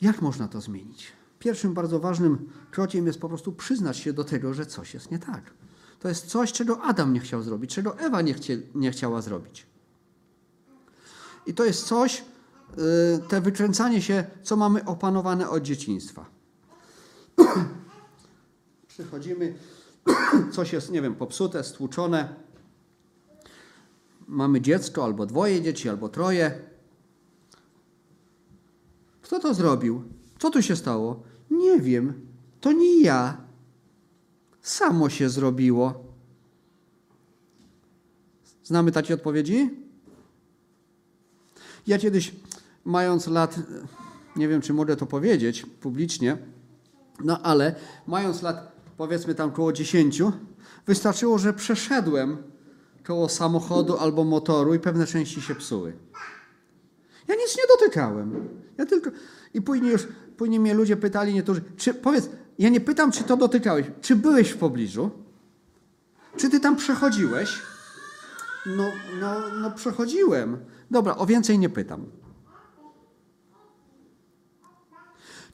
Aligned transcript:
Jak 0.00 0.22
można 0.22 0.48
to 0.48 0.60
zmienić? 0.60 1.12
Pierwszym 1.38 1.74
bardzo 1.74 2.00
ważnym 2.00 2.50
krokiem 2.70 3.06
jest 3.06 3.20
po 3.20 3.28
prostu 3.28 3.52
przyznać 3.52 3.96
się 3.96 4.12
do 4.12 4.24
tego, 4.24 4.54
że 4.54 4.66
coś 4.66 4.94
jest 4.94 5.10
nie 5.10 5.18
tak. 5.18 5.42
To 6.00 6.08
jest 6.08 6.26
coś, 6.26 6.52
czego 6.52 6.82
Adam 6.82 7.12
nie 7.12 7.20
chciał 7.20 7.42
zrobić, 7.42 7.74
czego 7.74 7.98
Ewa 7.98 8.22
nie, 8.22 8.34
chcie, 8.34 8.62
nie 8.74 8.90
chciała 8.90 9.22
zrobić. 9.22 9.66
I 11.46 11.54
to 11.54 11.64
jest 11.64 11.86
coś, 11.86 12.24
yy, 12.76 12.84
te 13.28 13.40
wykręcanie 13.40 14.02
się, 14.02 14.24
co 14.42 14.56
mamy 14.56 14.84
opanowane 14.84 15.50
od 15.50 15.62
dzieciństwa. 15.62 16.26
Przychodzimy, 18.88 19.54
coś 20.54 20.72
jest, 20.72 20.90
nie 20.90 21.02
wiem, 21.02 21.14
popsute, 21.14 21.64
stłuczone. 21.64 22.34
Mamy 24.28 24.60
dziecko, 24.60 25.04
albo 25.04 25.26
dwoje 25.26 25.62
dzieci, 25.62 25.88
albo 25.88 26.08
troje. 26.08 26.67
Kto 29.28 29.40
to 29.40 29.54
zrobił? 29.54 30.02
Co 30.38 30.50
tu 30.50 30.62
się 30.62 30.76
stało? 30.76 31.22
Nie 31.50 31.80
wiem. 31.80 32.26
To 32.60 32.72
nie 32.72 33.00
ja. 33.00 33.36
Samo 34.62 35.10
się 35.10 35.28
zrobiło. 35.28 36.04
Znamy 38.64 38.92
takie 38.92 39.14
odpowiedzi? 39.14 39.70
Ja 41.86 41.98
kiedyś, 41.98 42.32
mając 42.84 43.26
lat, 43.26 43.60
nie 44.36 44.48
wiem 44.48 44.60
czy 44.60 44.72
mogę 44.72 44.96
to 44.96 45.06
powiedzieć 45.06 45.66
publicznie, 45.80 46.38
no 47.24 47.42
ale 47.42 47.74
mając 48.06 48.42
lat 48.42 48.72
powiedzmy 48.96 49.34
tam 49.34 49.50
koło 49.50 49.72
10, 49.72 50.22
wystarczyło, 50.86 51.38
że 51.38 51.52
przeszedłem 51.52 52.36
koło 53.04 53.28
samochodu 53.28 53.96
albo 53.96 54.24
motoru 54.24 54.74
i 54.74 54.78
pewne 54.78 55.06
części 55.06 55.42
się 55.42 55.54
psuły. 55.54 55.92
Ja 57.28 57.34
nic 57.34 57.56
nie 57.56 57.62
dotykałem. 57.68 58.48
Ja 58.78 58.86
tylko. 58.86 59.10
I 59.54 59.62
później 59.62 59.92
już 59.92 60.06
później 60.36 60.60
mnie 60.60 60.74
ludzie 60.74 60.96
pytali 60.96 61.34
niektórzy, 61.34 61.62
czy 61.76 61.94
powiedz, 61.94 62.30
ja 62.58 62.68
nie 62.68 62.80
pytam, 62.80 63.12
czy 63.12 63.24
to 63.24 63.36
dotykałeś, 63.36 63.86
czy 64.00 64.16
byłeś 64.16 64.50
w 64.50 64.58
pobliżu? 64.58 65.10
Czy 66.36 66.50
ty 66.50 66.60
tam 66.60 66.76
przechodziłeś? 66.76 67.62
No, 68.66 68.84
no, 69.20 69.48
no 69.60 69.70
przechodziłem. 69.70 70.58
Dobra, 70.90 71.16
o 71.16 71.26
więcej 71.26 71.58
nie 71.58 71.68
pytam. 71.68 72.06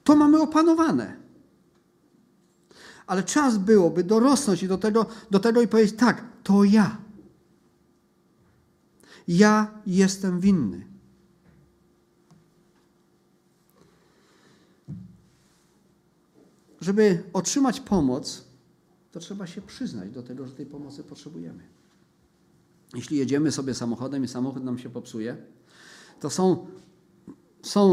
To 0.04 0.16
mamy 0.16 0.40
opanowane. 0.40 1.16
Ale 3.06 3.22
czas 3.22 3.58
byłoby 3.58 4.04
dorosnąć 4.04 4.62
i 4.62 4.68
do 4.68 4.78
tego, 4.78 5.06
do 5.30 5.40
tego 5.40 5.62
i 5.62 5.68
powiedzieć, 5.68 5.96
tak, 5.96 6.24
to 6.42 6.64
ja. 6.64 6.96
Ja 9.28 9.70
jestem 9.86 10.40
winny. 10.40 10.93
Żeby 16.84 17.22
otrzymać 17.32 17.80
pomoc, 17.80 18.44
to 19.12 19.20
trzeba 19.20 19.46
się 19.46 19.62
przyznać 19.62 20.10
do 20.10 20.22
tego, 20.22 20.46
że 20.46 20.52
tej 20.52 20.66
pomocy 20.66 21.04
potrzebujemy. 21.04 21.62
Jeśli 22.94 23.16
jedziemy 23.16 23.52
sobie 23.52 23.74
samochodem 23.74 24.24
i 24.24 24.28
samochód 24.28 24.64
nam 24.64 24.78
się 24.78 24.90
popsuje, 24.90 25.36
to 26.20 26.30
są, 26.30 26.66
są 27.62 27.90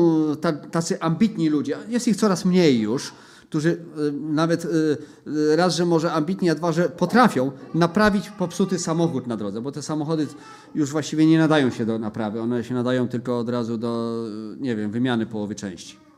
tacy 0.71 1.01
ambitni 1.01 1.49
ludzie, 1.49 1.77
jest 1.89 2.07
ich 2.07 2.15
coraz 2.15 2.45
mniej 2.45 2.79
już, 2.79 3.13
którzy 3.49 3.69
y, 3.69 4.11
nawet 4.11 4.65
y, 4.65 5.55
raz, 5.55 5.75
że 5.75 5.85
może 5.85 6.13
ambitni, 6.13 6.49
a 6.49 6.55
dwa, 6.55 6.71
że 6.71 6.89
potrafią 6.89 7.51
naprawić 7.73 8.29
popsuty 8.29 8.79
samochód 8.79 9.27
na 9.27 9.37
drodze, 9.37 9.61
bo 9.61 9.71
te 9.71 9.81
samochody 9.81 10.27
już 10.75 10.91
właściwie 10.91 11.25
nie 11.25 11.39
nadają 11.39 11.69
się 11.69 11.85
do 11.85 11.99
naprawy, 11.99 12.41
one 12.41 12.63
się 12.63 12.73
nadają 12.73 13.07
tylko 13.07 13.39
od 13.39 13.49
razu 13.49 13.77
do, 13.77 14.23
nie 14.59 14.75
wiem, 14.75 14.91
wymiany 14.91 15.25
połowy 15.25 15.55
części. 15.55 16.10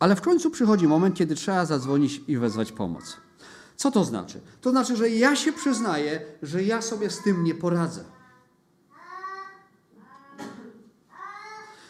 Ale 0.00 0.16
w 0.16 0.20
końcu 0.20 0.50
przychodzi 0.50 0.88
moment, 0.88 1.16
kiedy 1.16 1.34
trzeba 1.34 1.66
zadzwonić 1.66 2.22
i 2.28 2.36
wezwać 2.36 2.72
pomoc. 2.72 3.16
Co 3.76 3.90
to 3.90 4.04
znaczy? 4.04 4.40
To 4.60 4.70
znaczy, 4.70 4.96
że 4.96 5.10
ja 5.10 5.36
się 5.36 5.52
przyznaję, 5.52 6.20
że 6.42 6.62
ja 6.62 6.82
sobie 6.82 7.10
z 7.10 7.22
tym 7.22 7.44
nie 7.44 7.54
poradzę. 7.54 8.04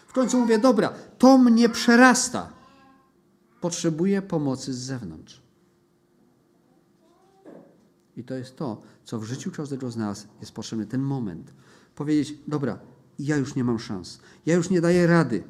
W 0.06 0.12
końcu 0.12 0.40
mówię, 0.40 0.58
dobra, 0.58 0.92
to 1.18 1.38
mnie 1.38 1.68
przerasta. 1.68 2.52
Potrzebuję 3.60 4.22
pomocy 4.22 4.74
z 4.74 4.78
zewnątrz. 4.78 5.42
I 8.16 8.24
to 8.24 8.34
jest 8.34 8.56
to, 8.56 8.82
co 9.04 9.18
w 9.18 9.24
życiu 9.24 9.50
każdego 9.50 9.90
z 9.90 9.96
nas 9.96 10.26
jest 10.40 10.52
potrzebny, 10.52 10.86
ten 10.86 11.02
moment. 11.02 11.52
Powiedzieć, 11.94 12.38
dobra, 12.48 12.78
ja 13.18 13.36
już 13.36 13.54
nie 13.54 13.64
mam 13.64 13.78
szans, 13.78 14.20
ja 14.46 14.54
już 14.54 14.70
nie 14.70 14.80
daję 14.80 15.06
rady. 15.06 15.44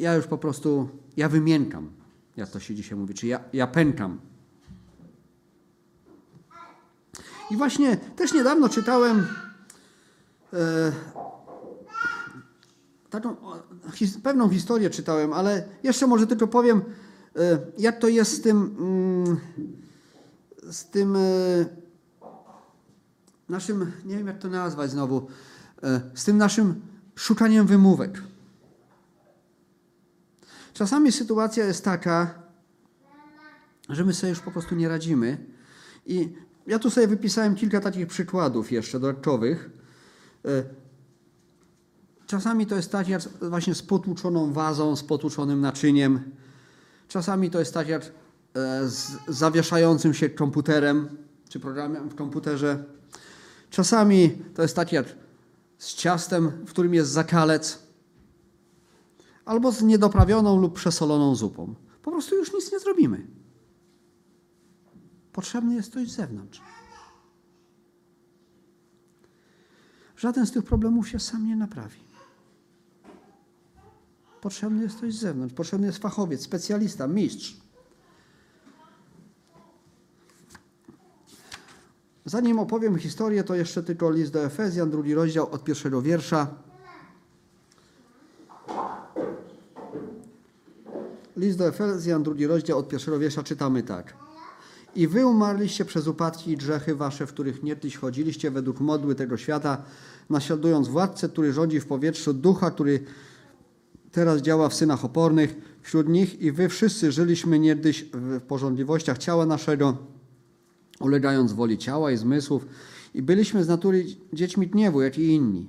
Ja 0.00 0.14
już 0.14 0.26
po 0.26 0.38
prostu, 0.38 0.88
ja 1.16 1.28
wymiękam, 1.28 1.90
jak 2.36 2.50
to 2.50 2.60
się 2.60 2.74
dzisiaj 2.74 2.98
mówi, 2.98 3.14
czy 3.14 3.26
ja, 3.26 3.44
ja 3.52 3.66
pękam. 3.66 4.20
I 7.50 7.56
właśnie 7.56 7.96
też 7.96 8.32
niedawno 8.32 8.68
czytałem 8.68 9.26
e, 10.52 10.92
taką 13.10 13.36
his, 13.94 14.18
pewną 14.18 14.48
historię 14.48 14.90
czytałem, 14.90 15.32
ale 15.32 15.68
jeszcze 15.82 16.06
może 16.06 16.26
tylko 16.26 16.46
powiem, 16.46 16.82
e, 17.36 17.58
jak 17.78 17.98
to 17.98 18.08
jest 18.08 18.32
z 18.32 18.40
tym, 18.40 18.76
mm, 18.78 19.36
z 20.70 20.84
tym 20.84 21.16
e, 21.16 21.20
naszym, 23.48 23.92
nie 24.04 24.18
wiem 24.18 24.26
jak 24.26 24.38
to 24.38 24.48
nazwać 24.48 24.90
znowu, 24.90 25.26
e, 25.82 26.00
z 26.14 26.24
tym 26.24 26.38
naszym 26.38 26.80
szukaniem 27.14 27.66
wymówek. 27.66 28.22
Czasami 30.80 31.12
sytuacja 31.12 31.64
jest 31.64 31.84
taka, 31.84 32.34
że 33.88 34.04
my 34.04 34.14
sobie 34.14 34.30
już 34.30 34.40
po 34.40 34.50
prostu 34.50 34.74
nie 34.74 34.88
radzimy. 34.88 35.46
I 36.06 36.28
ja 36.66 36.78
tu 36.78 36.90
sobie 36.90 37.06
wypisałem 37.06 37.54
kilka 37.54 37.80
takich 37.80 38.06
przykładów 38.06 38.72
jeszcze 38.72 39.00
dodatkowych. 39.00 39.70
Czasami 42.26 42.66
to 42.66 42.76
jest 42.76 42.92
tak 42.92 43.08
jak 43.08 43.22
właśnie 43.22 43.74
z 43.74 43.82
potłuczoną 43.82 44.52
wazą, 44.52 44.96
z 44.96 45.02
potłuczonym 45.04 45.60
naczyniem. 45.60 46.20
Czasami 47.08 47.50
to 47.50 47.58
jest 47.58 47.74
tak 47.74 47.88
jak 47.88 48.12
z 48.84 49.10
zawieszającym 49.28 50.14
się 50.14 50.30
komputerem 50.30 51.08
czy 51.48 51.60
programem 51.60 52.08
w 52.08 52.14
komputerze. 52.14 52.84
Czasami 53.70 54.30
to 54.54 54.62
jest 54.62 54.76
tak 54.76 54.92
jak 54.92 55.06
z 55.78 55.94
ciastem, 55.94 56.50
w 56.66 56.70
którym 56.70 56.94
jest 56.94 57.10
zakalec, 57.10 57.89
albo 59.50 59.72
z 59.72 59.82
niedoprawioną 59.82 60.60
lub 60.60 60.74
przesoloną 60.74 61.34
zupą. 61.34 61.74
Po 62.02 62.10
prostu 62.10 62.36
już 62.36 62.52
nic 62.54 62.72
nie 62.72 62.78
zrobimy. 62.78 63.26
Potrzebny 65.32 65.74
jest 65.74 65.90
ktoś 65.90 66.10
z 66.10 66.16
zewnątrz. 66.16 66.62
Żaden 70.16 70.46
z 70.46 70.52
tych 70.52 70.64
problemów 70.64 71.08
się 71.08 71.20
sam 71.20 71.46
nie 71.46 71.56
naprawi. 71.56 72.00
Potrzebny 74.40 74.82
jest 74.82 74.96
ktoś 74.96 75.14
z 75.14 75.18
zewnątrz, 75.18 75.54
potrzebny 75.54 75.86
jest 75.86 75.98
fachowiec, 75.98 76.42
specjalista, 76.42 77.06
mistrz. 77.06 77.56
Zanim 82.24 82.58
opowiem 82.58 82.98
historię, 82.98 83.44
to 83.44 83.54
jeszcze 83.54 83.82
tylko 83.82 84.10
list 84.10 84.32
do 84.32 84.44
Efezjan, 84.44 84.90
drugi 84.90 85.14
rozdział 85.14 85.50
od 85.50 85.64
pierwszego 85.64 86.02
wiersza. 86.02 86.69
List 91.40 91.58
do 91.58 91.68
Efezjan, 91.68 92.22
drugi 92.22 92.46
rozdział 92.46 92.78
od 92.78 92.88
pierwszego 92.88 93.18
wiersza 93.18 93.42
czytamy 93.42 93.82
tak. 93.82 94.14
I 94.96 95.08
wy 95.08 95.26
umarliście 95.26 95.84
przez 95.84 96.06
upadki 96.06 96.50
i 96.50 96.56
grzechy 96.56 96.94
wasze, 96.94 97.26
w 97.26 97.32
których 97.32 97.62
niegdyś 97.62 97.96
chodziliście 97.96 98.50
według 98.50 98.80
modły 98.80 99.14
tego 99.14 99.36
świata, 99.36 99.82
naśladując 100.30 100.88
władcę, 100.88 101.28
który 101.28 101.52
rządzi 101.52 101.80
w 101.80 101.86
powietrzu, 101.86 102.34
ducha, 102.34 102.70
który 102.70 103.00
teraz 104.12 104.42
działa 104.42 104.68
w 104.68 104.74
synach 104.74 105.04
opornych, 105.04 105.54
wśród 105.82 106.08
nich 106.08 106.40
i 106.40 106.52
wy 106.52 106.68
wszyscy 106.68 107.12
żyliśmy 107.12 107.58
niegdyś 107.58 108.04
w 108.12 108.40
porządliwościach 108.40 109.18
ciała 109.18 109.46
naszego, 109.46 109.96
ulegając 111.00 111.52
woli 111.52 111.78
ciała 111.78 112.12
i 112.12 112.16
zmysłów 112.16 112.66
i 113.14 113.22
byliśmy 113.22 113.64
z 113.64 113.68
natury 113.68 114.04
dziećmi 114.32 114.66
gniewu, 114.66 115.02
jak 115.02 115.18
i 115.18 115.26
inni. 115.26 115.66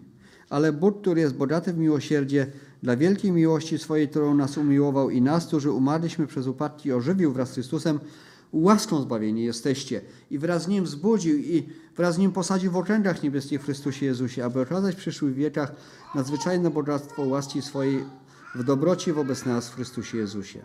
Ale 0.50 0.74
Bóg, 0.74 1.02
który 1.02 1.22
jest 1.22 1.36
bogaty 1.36 1.74
w 1.74 1.78
miłosierdzie, 1.78 2.48
dla 2.84 2.98
wielkiej 2.98 3.32
miłości 3.32 3.78
swojej, 3.78 4.10
którą 4.10 4.36
nas 4.36 4.58
umiłował 4.58 5.10
i 5.10 5.22
nas, 5.22 5.46
którzy 5.46 5.72
umarliśmy 5.72 6.28
przez 6.28 6.48
upadki, 6.48 6.92
ożywił 6.92 7.34
wraz 7.34 7.50
z 7.50 7.54
Chrystusem, 7.54 8.00
łaską 8.54 9.02
zbawieni 9.02 9.44
jesteście 9.44 10.02
i 10.32 10.40
wraz 10.40 10.64
z 10.64 10.68
Nim 10.68 10.84
wzbudził 10.84 11.38
i 11.38 11.70
wraz 11.98 12.16
z 12.16 12.18
Nim 12.18 12.32
posadził 12.32 12.72
w 12.72 12.78
okręgach 12.78 13.24
niebieskich 13.24 13.62
w 13.62 13.66
Chrystusie 13.66 14.06
Jezusie, 14.06 14.46
aby 14.46 14.62
okazać 14.62 14.96
w 14.96 14.98
przyszłych 14.98 15.34
wiekach 15.34 15.72
nadzwyczajne 16.16 16.70
bogactwo 16.70 17.22
łaski 17.22 17.62
swojej 17.62 18.04
w 18.56 18.64
dobroci 18.64 19.14
wobec 19.14 19.46
nas 19.46 19.70
w 19.70 19.76
Chrystusie 19.76 20.18
Jezusie. 20.18 20.60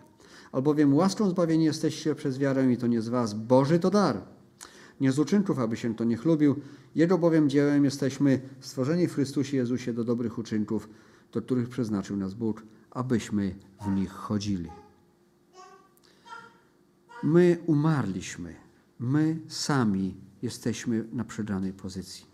Albowiem 0.52 0.94
łaską 0.94 1.30
zbawieni 1.30 1.64
jesteście 1.64 2.14
przez 2.14 2.38
wiarę 2.38 2.72
i 2.72 2.76
to 2.76 2.86
nie 2.86 3.02
z 3.02 3.08
was, 3.08 3.34
Boży 3.34 3.78
to 3.78 3.90
dar. 3.90 4.22
Nie 5.00 5.12
z 5.12 5.18
uczynków, 5.18 5.58
aby 5.58 5.76
się 5.76 5.94
to 5.94 6.04
nie 6.04 6.16
chlubił, 6.16 6.56
Jego 6.94 7.18
bowiem 7.18 7.50
dziełem 7.50 7.84
jesteśmy 7.84 8.40
stworzeni 8.60 9.06
w 9.06 9.14
Chrystusie 9.14 9.56
Jezusie 9.56 9.92
do 9.92 10.04
dobrych 10.04 10.38
uczynków, 10.38 10.88
do 11.36 11.42
których 11.42 11.68
przeznaczył 11.68 12.16
nas 12.16 12.34
Bóg, 12.34 12.62
abyśmy 12.90 13.54
w 13.84 13.88
nich 13.88 14.10
chodzili. 14.10 14.70
My 17.22 17.58
umarliśmy. 17.66 18.54
My 18.98 19.40
sami 19.48 20.14
jesteśmy 20.42 21.08
na 21.12 21.24
przegranej 21.24 21.72
pozycji. 21.72 22.26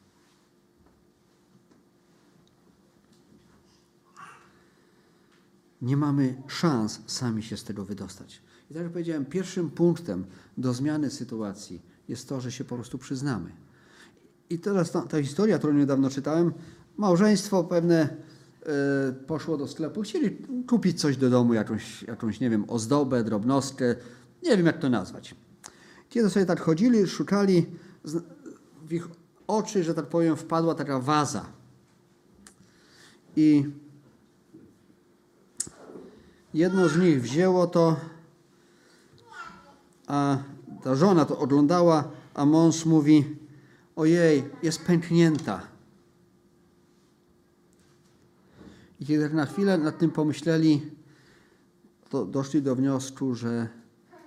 Nie 5.83 5.97
mamy 5.97 6.43
szans 6.47 7.01
sami 7.07 7.43
się 7.43 7.57
z 7.57 7.65
tego 7.65 7.85
wydostać. 7.85 8.43
I 8.71 8.75
tak 8.75 8.83
jak 8.83 8.93
powiedziałem, 8.93 9.25
pierwszym 9.25 9.71
punktem 9.71 10.25
do 10.57 10.75
zmiany 10.75 11.11
sytuacji 11.11 11.83
jest 12.09 12.29
to, 12.29 12.41
że 12.41 12.53
się 12.53 12.65
po 12.65 12.75
prostu 12.75 12.99
przyznamy. 12.99 13.53
I 14.51 14.59
teraz 14.59 14.91
ta, 14.91 15.03
ta 15.03 15.23
historia, 15.23 15.59
którą 15.59 15.75
niedawno 15.75 16.11
czytałem, 16.11 16.53
małżeństwo 16.97 17.65
pewne 17.65 18.17
poszło 19.27 19.57
do 19.57 19.69
sklepu, 19.69 20.03
chcieli 20.03 20.37
kupić 20.69 21.01
coś 21.01 21.17
do 21.17 21.31
domu, 21.31 21.55
jakąś, 21.55 22.03
jakąś, 22.03 22.41
nie 22.41 22.51
wiem, 22.51 22.65
ozdobę, 22.69 23.25
drobnostkę, 23.25 23.95
nie 24.43 24.57
wiem 24.57 24.67
jak 24.67 24.79
to 24.79 24.91
nazwać. 24.91 25.35
Kiedy 26.09 26.31
sobie 26.31 26.47
tak 26.47 26.61
chodzili, 26.61 27.07
szukali, 27.07 27.67
w 28.83 28.93
ich 28.93 29.09
oczy, 29.47 29.85
że 29.85 29.95
tak 29.95 30.07
powiem, 30.07 30.37
wpadła 30.37 30.75
taka 30.75 30.99
waza. 30.99 31.45
I 33.37 33.65
jedno 36.55 36.89
z 36.89 36.97
nich 36.97 37.23
wzięło 37.23 37.67
to, 37.67 37.97
a 40.07 40.39
ta 40.83 40.97
żona 40.97 41.25
to 41.25 41.39
oglądała, 41.39 42.11
a 42.35 42.47
mąż 42.47 42.85
mówi: 42.85 43.37
Ojej, 43.97 44.45
jest 44.63 44.85
pęknięta. 44.85 45.72
I 49.03 49.05
kiedy 49.05 49.23
tak 49.23 49.33
na 49.33 49.47
chwilę 49.47 49.79
nad 49.79 49.99
tym 49.99 50.11
pomyśleli, 50.11 50.91
to 52.11 52.27
doszli 52.27 52.63
do 52.63 52.77
wniosku, 52.77 53.35
że 53.35 53.69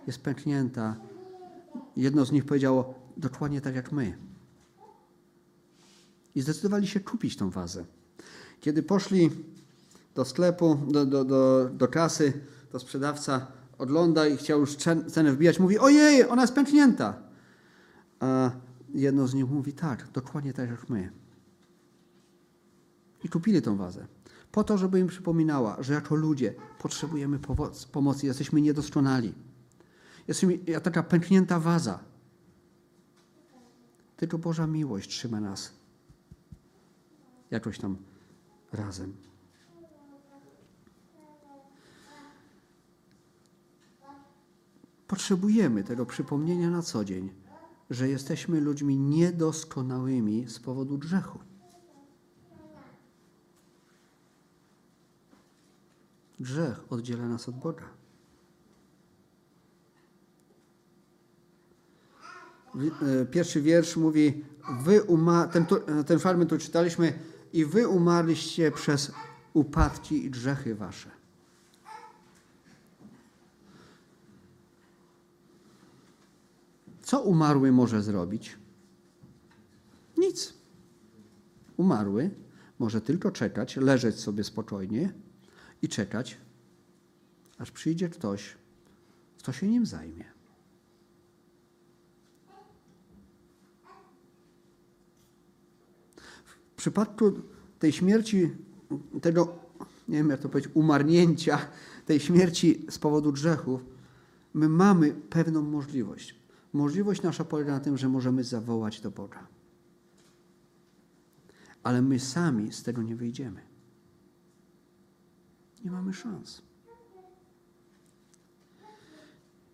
jest 0.08 0.22
pęknięta. 0.22 0.96
Jedno 1.98 2.26
z 2.26 2.32
nich 2.32 2.46
powiedziało: 2.46 2.94
Dokładnie 3.18 3.62
tak 3.62 3.76
jak 3.76 3.92
my. 3.92 4.18
I 6.36 6.42
zdecydowali 6.42 6.88
się 6.88 7.00
kupić 7.00 7.38
tą 7.38 7.50
wazę. 7.50 7.86
Kiedy 8.60 8.84
poszli 8.84 9.32
do 10.16 10.26
sklepu, 10.26 10.76
do, 10.88 11.06
do, 11.06 11.26
do, 11.26 11.70
do 11.74 11.88
kasy, 11.88 12.34
to 12.72 12.80
sprzedawca 12.80 13.48
ogląda 13.78 14.28
i 14.28 14.38
chciał 14.38 14.60
już 14.60 14.78
cen- 14.78 15.12
cenę 15.12 15.32
wbijać. 15.32 15.60
Mówi, 15.60 15.80
ojej, 15.80 16.28
ona 16.28 16.42
jest 16.42 16.54
pęknięta. 16.54 17.20
A 18.20 18.52
jedno 18.94 19.28
z 19.28 19.34
nich 19.34 19.50
mówi, 19.50 19.74
tak, 19.74 20.08
dokładnie 20.14 20.54
tak 20.54 20.70
jak 20.70 20.90
my. 20.90 21.12
I 23.24 23.30
kupili 23.30 23.62
tą 23.62 23.78
wazę. 23.78 24.08
Po 24.56 24.64
to, 24.64 24.78
żeby 24.78 25.00
im 25.00 25.08
przypominała, 25.08 25.84
że 25.84 25.94
jako 25.94 26.16
ludzie 26.16 26.54
potrzebujemy 26.80 27.40
pomocy, 27.92 28.26
jesteśmy 28.26 28.62
niedoskonali. 28.62 29.34
Jesteśmy 30.28 30.60
jak 30.68 30.84
taka 30.84 31.04
pęknięta 31.04 31.60
waza. 31.60 32.00
Tylko 34.18 34.38
Boża 34.38 34.68
miłość 34.68 35.10
trzyma 35.10 35.40
nas 35.40 35.74
jakoś 37.52 37.80
tam 37.80 37.98
razem. 38.72 39.14
Potrzebujemy 45.08 45.84
tego 45.84 46.06
przypomnienia 46.06 46.70
na 46.70 46.82
co 46.82 47.06
dzień, 47.06 47.34
że 47.90 48.10
jesteśmy 48.10 48.62
ludźmi 48.62 48.98
niedoskonałymi 48.98 50.46
z 50.48 50.60
powodu 50.60 50.98
grzechu. 50.98 51.40
Grzech 56.40 56.94
oddziela 56.94 57.28
nas 57.28 57.50
od 57.50 57.56
Boga. 57.56 57.86
E, 63.22 63.26
Pierwszy 63.26 63.62
wiersz 63.62 63.98
mówi, 63.98 64.44
wy 64.84 65.02
ten, 65.52 65.66
e, 65.88 66.04
ten 66.04 66.20
fragment 66.20 66.50
tu 66.50 66.58
czytaliśmy, 66.58 67.20
i 67.54 67.66
wy 67.66 67.88
umarliście 67.88 68.72
przez 68.72 69.12
upadki 69.54 70.26
i 70.26 70.30
grzechy 70.30 70.76
wasze. 70.76 71.10
Co 77.02 77.22
umarły 77.22 77.72
może 77.72 78.04
zrobić? 78.04 78.58
Nic. 80.18 80.54
Umarły 81.78 82.30
może 82.80 83.02
tylko 83.02 83.32
czekać, 83.32 83.76
leżeć 83.76 84.20
sobie 84.20 84.44
spokojnie 84.44 85.14
i 85.86 85.88
czekać, 85.88 86.38
aż 87.58 87.72
przyjdzie 87.72 88.10
ktoś, 88.10 88.58
kto 89.40 89.52
się 89.52 89.68
nim 89.68 89.86
zajmie. 89.86 90.26
W 96.66 96.76
przypadku 96.76 97.32
tej 97.80 97.92
śmierci, 97.92 98.52
tego, 99.22 99.60
nie 100.08 100.18
wiem 100.18 100.30
jak 100.30 100.40
to 100.40 100.50
powiedzieć, 100.50 100.72
umarnięcia, 100.76 101.68
tej 102.06 102.20
śmierci 102.20 102.86
z 102.90 103.00
powodu 103.00 103.32
grzechów, 103.32 103.86
my 104.54 104.70
mamy 104.70 105.12
pewną 105.30 105.62
możliwość. 105.62 106.36
Możliwość 106.74 107.22
nasza 107.22 107.44
polega 107.44 107.72
na 107.72 107.80
tym, 107.80 107.98
że 107.98 108.10
możemy 108.10 108.44
zawołać 108.44 109.02
do 109.02 109.12
Boga. 109.12 109.48
Ale 111.84 112.02
my 112.02 112.20
sami 112.20 112.74
z 112.74 112.84
tego 112.84 113.02
nie 113.02 113.16
wyjdziemy. 113.16 113.75
Nie 115.86 115.92
mamy 115.92 116.14
szans. 116.14 116.62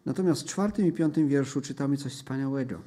Natomiast 0.06 0.42
w 0.42 0.46
czwartym 0.46 0.88
i 0.88 0.92
piątym 0.92 1.28
wierszu 1.28 1.62
czytamy 1.62 1.98
coś 1.98 2.13
wspaniałego. 2.13 2.81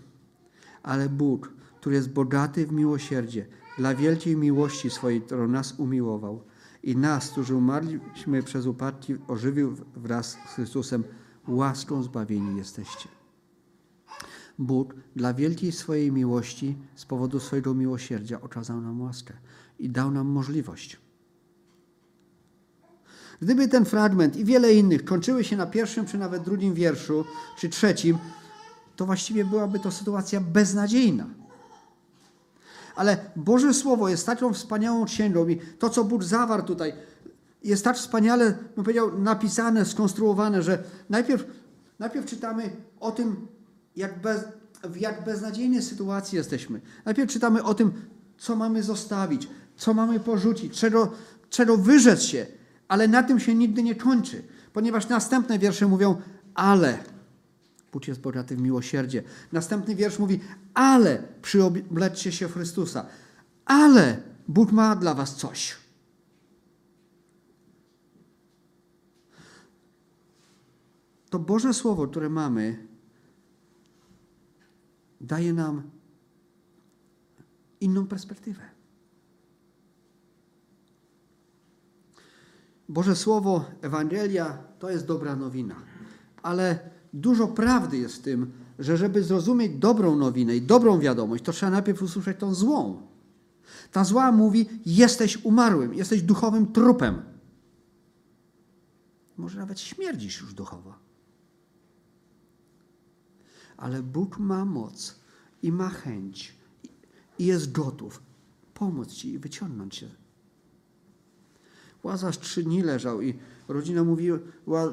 Ale 0.83 1.09
Bóg, 1.09 1.53
który 1.81 1.97
jest 1.97 2.13
bogaty 2.13 2.67
w 2.67 2.73
miłosierdzie, 2.73 3.47
dla 3.79 3.95
wielkiej 3.95 4.37
miłości 4.37 4.91
swojej, 4.91 5.23
którą 5.23 5.49
nas 5.49 5.75
umiłował 5.79 6.43
i 6.83 6.97
nas, 6.97 7.31
którzy 7.31 7.55
umarliśmy 7.55 8.43
przez 8.43 8.67
upadki, 8.67 9.15
ożywił 9.29 9.77
wraz 9.97 10.31
z 10.31 10.55
Chrystusem, 10.55 11.05
łaską 11.49 12.03
zbawieni 12.03 12.57
jesteście. 12.57 13.09
Bóg 14.59 14.95
dla 15.17 15.35
wielkiej 15.35 15.73
swojej 15.73 16.13
miłości, 16.13 16.77
z 16.95 17.05
powodu 17.05 17.41
swojego 17.41 17.75
miłosierdzia 17.75 18.41
okazał 18.41 18.81
nam 18.81 19.01
łaskę 19.01 19.35
i 19.79 19.91
dał 19.91 20.11
nam 20.11 20.27
możliwość. 20.27 21.04
Gdyby 23.45 23.69
ten 23.69 23.85
fragment 23.85 24.37
i 24.37 24.45
wiele 24.45 24.75
innych 24.75 25.05
kończyły 25.05 25.45
się 25.45 25.57
na 25.57 25.67
pierwszym, 25.67 26.07
czy 26.07 26.19
nawet 26.19 26.43
drugim 26.43 26.75
wierszu, 26.75 27.25
czy 27.59 27.69
trzecim, 27.69 28.19
to 28.97 29.07
właściwie 29.07 29.45
byłaby 29.45 29.79
to 29.79 29.91
sytuacja 29.91 30.41
beznadziejna. 30.41 31.27
Ale 32.97 33.17
Boże 33.37 33.75
Słowo 33.75 34.09
jest 34.09 34.27
taką 34.27 34.53
wspaniałą 34.53 35.05
księgą 35.05 35.49
i 35.49 35.61
to, 35.79 35.91
co 35.91 36.05
Bóg 36.05 36.25
zawarł 36.25 36.63
tutaj, 36.63 36.93
jest 37.65 37.85
tak 37.85 37.97
wspaniale, 37.97 38.59
bym 38.75 38.85
powiedział, 38.85 39.19
napisane, 39.19 39.85
skonstruowane, 39.85 40.63
że 40.63 40.85
najpierw, 41.11 41.45
najpierw 41.99 42.27
czytamy 42.27 42.71
o 43.01 43.11
tym, 43.11 43.47
jak 43.97 44.21
bez, 44.21 44.45
w 44.85 44.97
jak 44.97 45.25
beznadziejnej 45.25 45.83
sytuacji 45.83 46.37
jesteśmy. 46.37 46.81
Najpierw 47.05 47.33
czytamy 47.33 47.63
o 47.63 47.75
tym, 47.75 47.93
co 48.39 48.57
mamy 48.57 48.83
zostawić, 48.83 49.49
co 49.77 49.95
mamy 49.95 50.21
porzucić, 50.21 50.81
czego, 50.81 51.13
czego 51.51 51.77
wyrzec 51.77 52.23
się, 52.23 52.47
ale 52.95 53.09
na 53.09 53.23
tym 53.23 53.41
się 53.41 53.55
nigdy 53.55 53.83
nie 53.83 53.95
kończy, 53.95 54.43
ponieważ 54.73 55.09
następne 55.09 55.59
wiersze 55.59 55.87
mówią, 55.87 56.23
ale 56.55 56.99
Bóg 57.93 58.09
jest 58.09 58.21
bogaty 58.21 58.57
w 58.57 58.61
miłosierdzie. 58.61 59.23
Następny 59.53 59.95
wiersz 59.95 60.19
mówi, 60.19 60.41
ale 60.75 61.23
przyobleczcie 61.43 62.33
się 62.33 62.49
w 62.49 62.53
Chrystusa, 62.53 63.07
ale 63.65 64.23
Bóg 64.49 64.73
ma 64.73 64.97
dla 64.97 65.15
was 65.15 65.37
coś. 65.37 65.77
To 71.31 71.39
Boże 71.39 71.75
Słowo, 71.75 72.09
które 72.09 72.29
mamy, 72.29 72.87
daje 75.21 75.53
nam 75.53 75.83
inną 77.81 78.07
perspektywę. 78.07 78.74
Boże 82.89 83.17
Słowo, 83.17 83.65
Ewangelia 83.83 84.59
to 84.79 84.91
jest 84.91 85.07
dobra 85.07 85.37
nowina, 85.37 85.75
ale 86.43 86.91
dużo 87.13 87.49
prawdy 87.49 87.99
jest 87.99 88.17
w 88.17 88.23
tym, 88.23 88.53
że 88.79 88.97
żeby 88.97 89.23
zrozumieć 89.23 89.79
dobrą 89.79 90.17
nowinę 90.17 90.57
i 90.57 90.63
dobrą 90.63 90.99
wiadomość, 90.99 91.45
to 91.45 91.53
trzeba 91.53 91.73
najpierw 91.73 92.03
usłyszeć 92.03 92.39
tą 92.39 92.55
złą. 92.55 93.07
Ta 93.93 94.05
zła 94.05 94.33
mówi: 94.33 94.69
Jesteś 94.87 95.45
umarłym, 95.45 95.95
jesteś 95.95 96.23
duchowym 96.23 96.73
trupem. 96.73 97.23
Może 99.37 99.59
nawet 99.59 99.81
śmierdzisz 99.81 100.41
już 100.41 100.55
duchowo. 100.55 100.95
Ale 103.77 104.03
Bóg 104.03 104.39
ma 104.39 104.65
moc 104.65 105.21
i 105.63 105.73
ma 105.73 105.89
chęć 105.89 106.55
i 107.39 107.47
jest 107.47 107.73
gotów 107.73 108.23
pomóc 108.75 109.13
Ci 109.13 109.33
i 109.33 109.39
wyciągnąć 109.39 109.97
się. 109.97 110.24
Łazarz 112.05 112.39
trzy 112.39 112.63
dni 112.63 112.83
leżał 112.83 113.23
i 113.23 113.39
rodzina 113.69 114.05
mówiła 114.05 114.39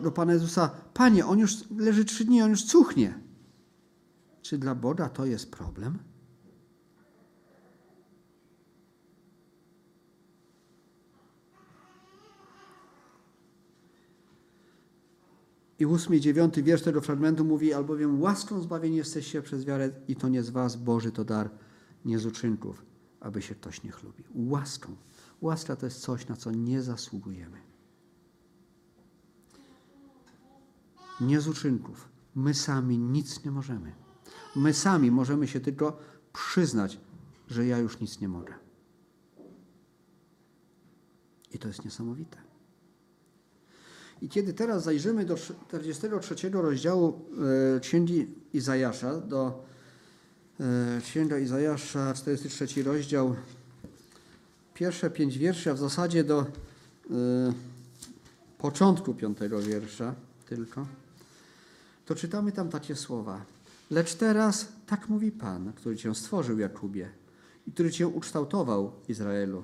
do 0.04 0.12
Pana 0.12 0.34
Jezusa, 0.34 0.72
Panie, 0.94 1.26
on 1.26 1.40
już 1.40 1.70
leży 1.78 2.06
trzy 2.06 2.26
dni, 2.26 2.42
on 2.42 2.50
już 2.50 2.66
cuchnie. 2.66 3.20
Czy 4.42 4.58
dla 4.58 4.76
Boga 4.76 5.10
to 5.10 5.26
jest 5.26 5.52
problem? 5.52 5.98
I 15.80 15.86
ósmy 15.86 16.20
dziewiąty 16.20 16.64
wiersz 16.64 16.82
tego 16.82 17.02
fragmentu 17.02 17.46
mówi, 17.46 17.74
albowiem 17.74 18.22
łaską 18.22 18.62
zbawieni 18.62 18.98
jesteście 18.98 19.42
przez 19.42 19.66
wiarę 19.66 19.90
i 20.08 20.16
to 20.16 20.30
nie 20.30 20.44
z 20.44 20.50
was, 20.50 20.76
Boży 20.76 21.12
to 21.12 21.26
dar, 21.26 21.50
nie 22.06 22.20
z 22.20 22.26
uczynków, 22.26 22.86
aby 23.20 23.42
się 23.42 23.56
ktoś 23.56 23.84
nie 23.84 23.92
chlubił. 23.92 24.26
Łaską. 24.36 24.96
Łaska 25.42 25.76
to 25.76 25.86
jest 25.86 26.00
coś, 26.00 26.28
na 26.28 26.36
co 26.36 26.52
nie 26.52 26.82
zasługujemy. 26.82 27.58
Nie 31.22 31.42
z 31.42 31.48
uczynków. 31.48 32.10
My 32.36 32.54
sami 32.54 32.98
nic 32.98 33.46
nie 33.46 33.52
możemy. 33.52 33.94
My 34.56 34.74
sami 34.74 35.12
możemy 35.12 35.48
się 35.48 35.60
tylko 35.60 36.00
przyznać, 36.34 37.00
że 37.48 37.66
ja 37.66 37.78
już 37.78 38.00
nic 38.00 38.20
nie 38.20 38.28
mogę. 38.28 38.54
I 41.52 41.60
to 41.60 41.68
jest 41.68 41.86
niesamowite. 41.86 42.38
I 44.22 44.30
kiedy 44.30 44.54
teraz 44.54 44.84
zajrzymy 44.84 45.26
do 45.26 45.36
43 45.68 46.50
rozdziału 46.50 47.22
e, 47.76 47.80
Księgi 47.80 48.28
Izajasza, 48.54 49.18
do 49.18 49.66
e, 50.60 51.02
Księga 51.02 51.38
Izajasza, 51.38 52.14
43 52.14 52.84
rozdział, 52.84 53.36
pierwsze 54.82 55.10
pięć 55.10 55.38
wierszy, 55.38 55.72
a 55.72 55.74
w 55.74 55.78
zasadzie 55.78 56.24
do 56.24 56.42
e, 56.42 56.46
początku 58.58 59.14
piątego 59.14 59.62
wiersza 59.62 60.16
tylko, 60.46 60.88
to 62.06 62.16
czytamy 62.16 62.52
tam 62.52 62.70
takie 62.70 62.96
słowa. 62.96 63.46
Lecz 63.92 64.16
teraz 64.16 64.68
tak 64.86 65.10
mówi 65.10 65.32
Pan, 65.32 65.74
który 65.74 65.98
Cię 65.98 66.16
stworzył, 66.16 66.60
Jakubie, 66.60 67.10
i 67.68 67.72
który 67.72 67.92
Cię 67.92 68.08
ukształtował, 68.08 68.92
Izraelu. 69.10 69.64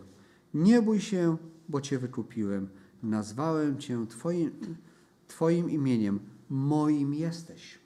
Nie 0.53 0.81
bój 0.81 1.01
się, 1.01 1.37
bo 1.69 1.81
Cię 1.81 1.99
wykupiłem 1.99 2.69
nazwałem 3.03 3.79
Cię 3.79 4.07
twoim, 4.07 4.51
twoim 5.27 5.69
imieniem, 5.69 6.19
moim 6.49 7.13
jesteś. 7.13 7.79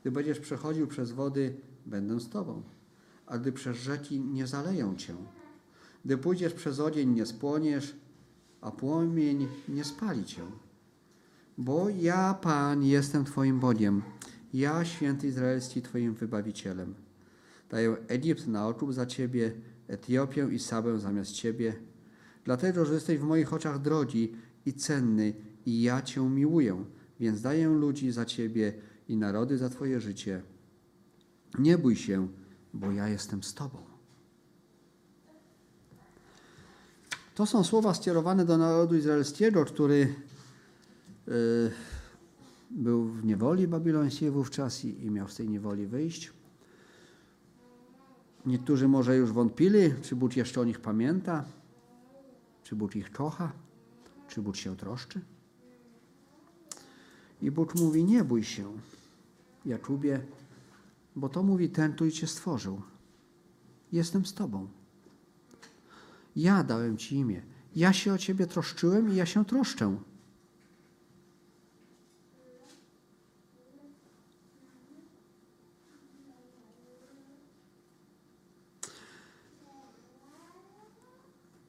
Gdy 0.00 0.10
będziesz 0.10 0.40
przechodził 0.40 0.86
przez 0.86 1.12
wody, 1.12 1.54
będę 1.86 2.20
z 2.20 2.28
Tobą, 2.28 2.62
a 3.26 3.38
gdy 3.38 3.52
przez 3.52 3.76
rzeki 3.76 4.20
nie 4.20 4.46
zaleją 4.46 4.96
Cię. 4.96 5.14
Gdy 6.06 6.18
pójdziesz 6.18 6.52
przez 6.52 6.80
ogień, 6.80 7.10
nie 7.10 7.26
spłoniesz, 7.26 7.96
a 8.60 8.70
płomień 8.70 9.48
nie 9.68 9.84
spali 9.84 10.24
Cię. 10.24 10.42
Bo 11.58 11.88
ja, 11.88 12.34
Pan, 12.34 12.82
jestem 12.82 13.24
Twoim 13.24 13.60
Bogiem, 13.60 14.02
ja, 14.54 14.84
święty 14.84 15.28
Izraelski, 15.28 15.82
Twoim 15.82 16.14
wybawicielem. 16.14 16.94
Daję 17.70 17.96
Egipt 18.08 18.46
na 18.46 18.68
okup 18.68 18.92
za 18.92 19.06
Ciebie, 19.06 19.52
Etiopię 19.88 20.48
i 20.52 20.58
Sabę 20.58 20.98
zamiast 20.98 21.32
Ciebie, 21.32 21.74
dlatego 22.44 22.84
że 22.84 22.94
jesteś 22.94 23.18
w 23.18 23.24
moich 23.24 23.52
oczach 23.52 23.80
drogi 23.80 24.32
i 24.66 24.72
cenny, 24.72 25.34
i 25.66 25.82
ja 25.82 26.02
Cię 26.02 26.30
miłuję, 26.30 26.84
więc 27.20 27.40
daję 27.40 27.68
ludzi 27.68 28.12
za 28.12 28.24
Ciebie 28.24 28.72
i 29.08 29.16
narody 29.16 29.58
za 29.58 29.68
Twoje 29.68 30.00
życie. 30.00 30.42
Nie 31.58 31.78
bój 31.78 31.96
się, 31.96 32.28
bo 32.74 32.92
ja 32.92 33.08
jestem 33.08 33.42
z 33.42 33.54
Tobą. 33.54 33.95
To 37.36 37.46
są 37.46 37.64
słowa 37.64 37.94
skierowane 37.94 38.44
do 38.44 38.58
narodu 38.58 38.96
izraelskiego, 38.96 39.64
który 39.64 40.14
yy, 41.26 41.34
był 42.70 43.04
w 43.04 43.24
niewoli 43.24 43.68
babilońskiej 43.68 44.30
wówczas 44.30 44.84
i, 44.84 45.04
i 45.04 45.10
miał 45.10 45.28
z 45.28 45.36
tej 45.36 45.48
niewoli 45.48 45.86
wyjść. 45.86 46.32
Niektórzy 48.46 48.88
może 48.88 49.16
już 49.16 49.32
wątpili, 49.32 49.94
czy 50.02 50.16
Bóg 50.16 50.36
jeszcze 50.36 50.60
o 50.60 50.64
nich 50.64 50.80
pamięta. 50.80 51.44
Czy 52.62 52.76
Bóg 52.76 52.96
ich 52.96 53.12
kocha? 53.12 53.52
Czy 54.28 54.42
Bóg 54.42 54.56
się 54.56 54.76
troszczy? 54.76 55.20
I 57.42 57.50
Bóg 57.50 57.74
mówi, 57.74 58.04
nie 58.04 58.24
bój 58.24 58.44
się, 58.44 58.72
Jakubie, 59.66 60.20
bo 61.16 61.28
to 61.28 61.42
mówi 61.42 61.68
ten, 61.68 61.92
który 61.92 62.12
cię 62.12 62.26
stworzył. 62.26 62.82
Jestem 63.92 64.26
z 64.26 64.34
tobą. 64.34 64.68
Ja 66.36 66.64
dałem 66.64 66.96
ci 66.96 67.16
imię. 67.16 67.42
Ja 67.76 67.92
się 67.92 68.12
o 68.12 68.18
ciebie 68.18 68.46
troszczyłem 68.46 69.12
i 69.12 69.16
ja 69.16 69.26
się 69.26 69.44
troszczę. 69.44 69.96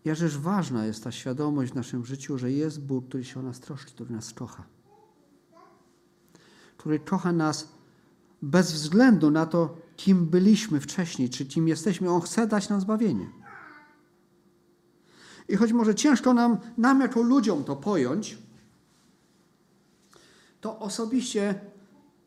Jakżeż 0.05 0.37
ważna 0.37 0.85
jest 0.85 1.03
ta 1.03 1.11
świadomość 1.11 1.71
w 1.71 1.75
naszym 1.75 2.05
życiu, 2.05 2.37
że 2.37 2.51
jest 2.51 2.81
Bóg, 2.81 3.07
który 3.07 3.23
się 3.23 3.39
o 3.39 3.43
nas 3.43 3.59
troszczy, 3.59 3.91
który 3.91 4.11
nas 4.11 4.33
kocha. 4.33 4.63
Który 6.77 6.99
kocha 6.99 7.31
nas 7.31 7.71
bez 8.41 8.71
względu 8.71 9.31
na 9.31 9.45
to, 9.45 9.77
kim 9.95 10.25
byliśmy 10.25 10.79
wcześniej, 10.79 11.29
czy 11.29 11.45
kim 11.45 11.67
jesteśmy. 11.67 12.09
On 12.09 12.21
chce 12.21 12.47
dać 12.47 12.69
nam 12.69 12.81
zbawienie. 12.81 13.29
I 15.49 15.55
choć 15.55 15.73
może 15.73 15.95
ciężko 15.95 16.33
nam, 16.33 16.57
nam 16.77 17.01
jako 17.01 17.21
ludziom 17.21 17.63
to 17.63 17.75
pojąć, 17.75 18.37
to 20.61 20.79
osobiście, 20.79 21.59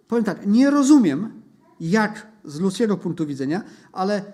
powiem 0.09 0.25
tak, 0.25 0.47
nie 0.47 0.71
rozumiem, 0.71 1.43
jak 1.81 2.27
z 2.45 2.61
ludzkiego 2.61 2.97
punktu 2.97 3.27
widzenia, 3.27 3.62
ale 3.93 4.33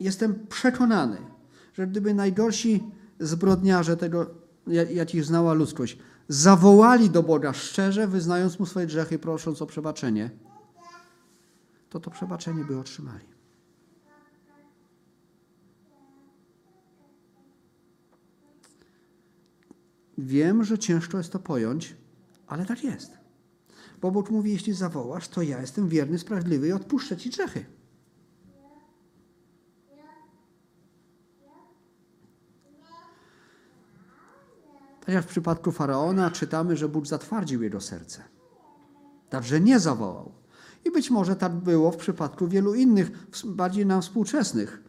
jestem 0.00 0.46
przekonany, 0.46 1.16
że 1.74 1.86
gdyby 1.86 2.14
najgorsi 2.14 2.82
zbrodniarze 3.20 3.96
tego, 3.96 4.26
jakich 4.90 5.24
znała 5.24 5.52
ludzkość, 5.52 5.98
zawołali 6.28 7.10
do 7.10 7.22
Boga 7.22 7.52
szczerze, 7.52 8.08
wyznając 8.08 8.58
Mu 8.58 8.66
swoje 8.66 8.86
grzechy, 8.86 9.18
prosząc 9.18 9.62
o 9.62 9.66
przebaczenie, 9.66 10.30
to 11.90 12.00
to 12.00 12.10
przebaczenie 12.10 12.64
by 12.64 12.78
otrzymali. 12.78 13.31
Wiem, 20.22 20.64
że 20.64 20.78
ciężko 20.78 21.18
jest 21.18 21.32
to 21.32 21.38
pojąć, 21.38 21.96
ale 22.46 22.66
tak 22.66 22.84
jest. 22.84 23.12
Bo 24.00 24.10
Bóg 24.10 24.30
mówi, 24.30 24.52
jeśli 24.52 24.72
zawołasz, 24.72 25.28
to 25.28 25.42
ja 25.42 25.60
jestem 25.60 25.88
wierny, 25.88 26.18
sprawiedliwy 26.18 26.68
i 26.68 26.72
odpuszczę 26.72 27.16
Ci 27.16 27.30
grzechy. 27.30 27.64
Tak 35.00 35.14
jak 35.14 35.24
w 35.24 35.28
przypadku 35.28 35.72
faraona 35.72 36.30
czytamy, 36.30 36.76
że 36.76 36.88
Bóg 36.88 37.06
zatwardził 37.06 37.62
jego 37.62 37.80
serce. 37.80 38.22
Także 39.30 39.60
nie 39.60 39.80
zawołał. 39.80 40.32
I 40.84 40.90
być 40.90 41.10
może 41.10 41.36
tak 41.36 41.52
było 41.52 41.90
w 41.92 41.96
przypadku 41.96 42.48
wielu 42.48 42.74
innych, 42.74 43.10
bardziej 43.44 43.86
nam 43.86 44.02
współczesnych. 44.02 44.82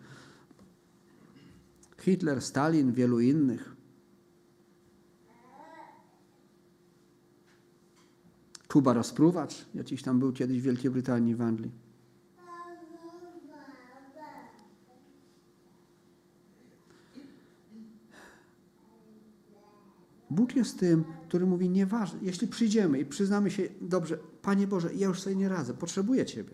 Hitler, 1.99 2.41
Stalin, 2.41 2.91
wielu 2.91 3.19
innych. 3.19 3.72
Kuba 8.73 8.93
Rozpruwacz, 8.93 9.65
jakiś 9.75 10.03
tam 10.03 10.19
był 10.19 10.33
kiedyś 10.33 10.61
w 10.61 10.63
Wielkiej 10.63 10.91
Brytanii, 10.91 11.35
w 11.35 11.41
Anglii. 11.41 11.71
Bóg 20.29 20.55
jest 20.55 20.79
tym, 20.79 21.03
który 21.27 21.45
mówi, 21.45 21.69
nieważne, 21.69 22.19
jeśli 22.21 22.47
przyjdziemy 22.47 22.99
i 22.99 23.05
przyznamy 23.05 23.51
się, 23.51 23.63
dobrze, 23.81 24.17
Panie 24.41 24.67
Boże, 24.67 24.93
ja 24.93 25.07
już 25.07 25.21
sobie 25.21 25.35
nie 25.35 25.49
radzę, 25.49 25.73
potrzebuję 25.73 26.25
Ciebie. 26.25 26.53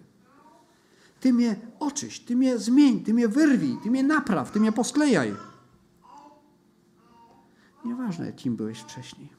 Ty 1.20 1.34
mnie 1.34 1.56
oczyść, 1.80 2.26
Ty 2.26 2.36
mnie 2.36 2.58
zmień, 2.58 3.04
Ty 3.04 3.14
mnie 3.14 3.28
wyrwij, 3.28 3.78
Ty 3.84 3.92
mnie 3.92 4.04
napraw, 4.04 4.52
Ty 4.52 4.60
mnie 4.60 4.72
posklejaj. 4.72 5.36
Nieważne, 7.86 8.34
kim 8.34 8.56
byłeś 8.56 8.80
wcześniej. 8.80 9.39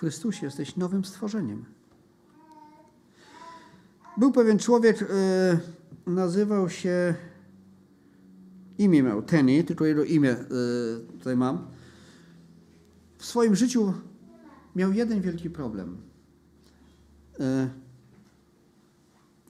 W 0.00 0.02
Chrystusie 0.02 0.46
jesteś 0.46 0.76
nowym 0.76 1.04
stworzeniem. 1.04 1.64
Był 4.16 4.32
pewien 4.32 4.58
człowiek, 4.58 5.00
yy, 5.00 6.12
nazywał 6.12 6.70
się, 6.70 7.14
imię 8.78 9.02
miał 9.02 9.22
Tenny, 9.22 9.64
tylko 9.64 9.84
jego 9.84 10.04
imię 10.04 10.28
yy, 10.28 11.18
tutaj 11.18 11.36
mam 11.36 11.66
w 13.18 13.24
swoim 13.24 13.56
życiu 13.56 13.94
miał 14.76 14.92
jeden 14.92 15.20
wielki 15.20 15.50
problem. 15.50 15.96
E, 17.40 17.68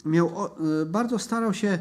miał, 0.05 0.29
e, 0.29 0.87
bardzo 0.87 1.19
starał 1.19 1.55
się, 1.55 1.79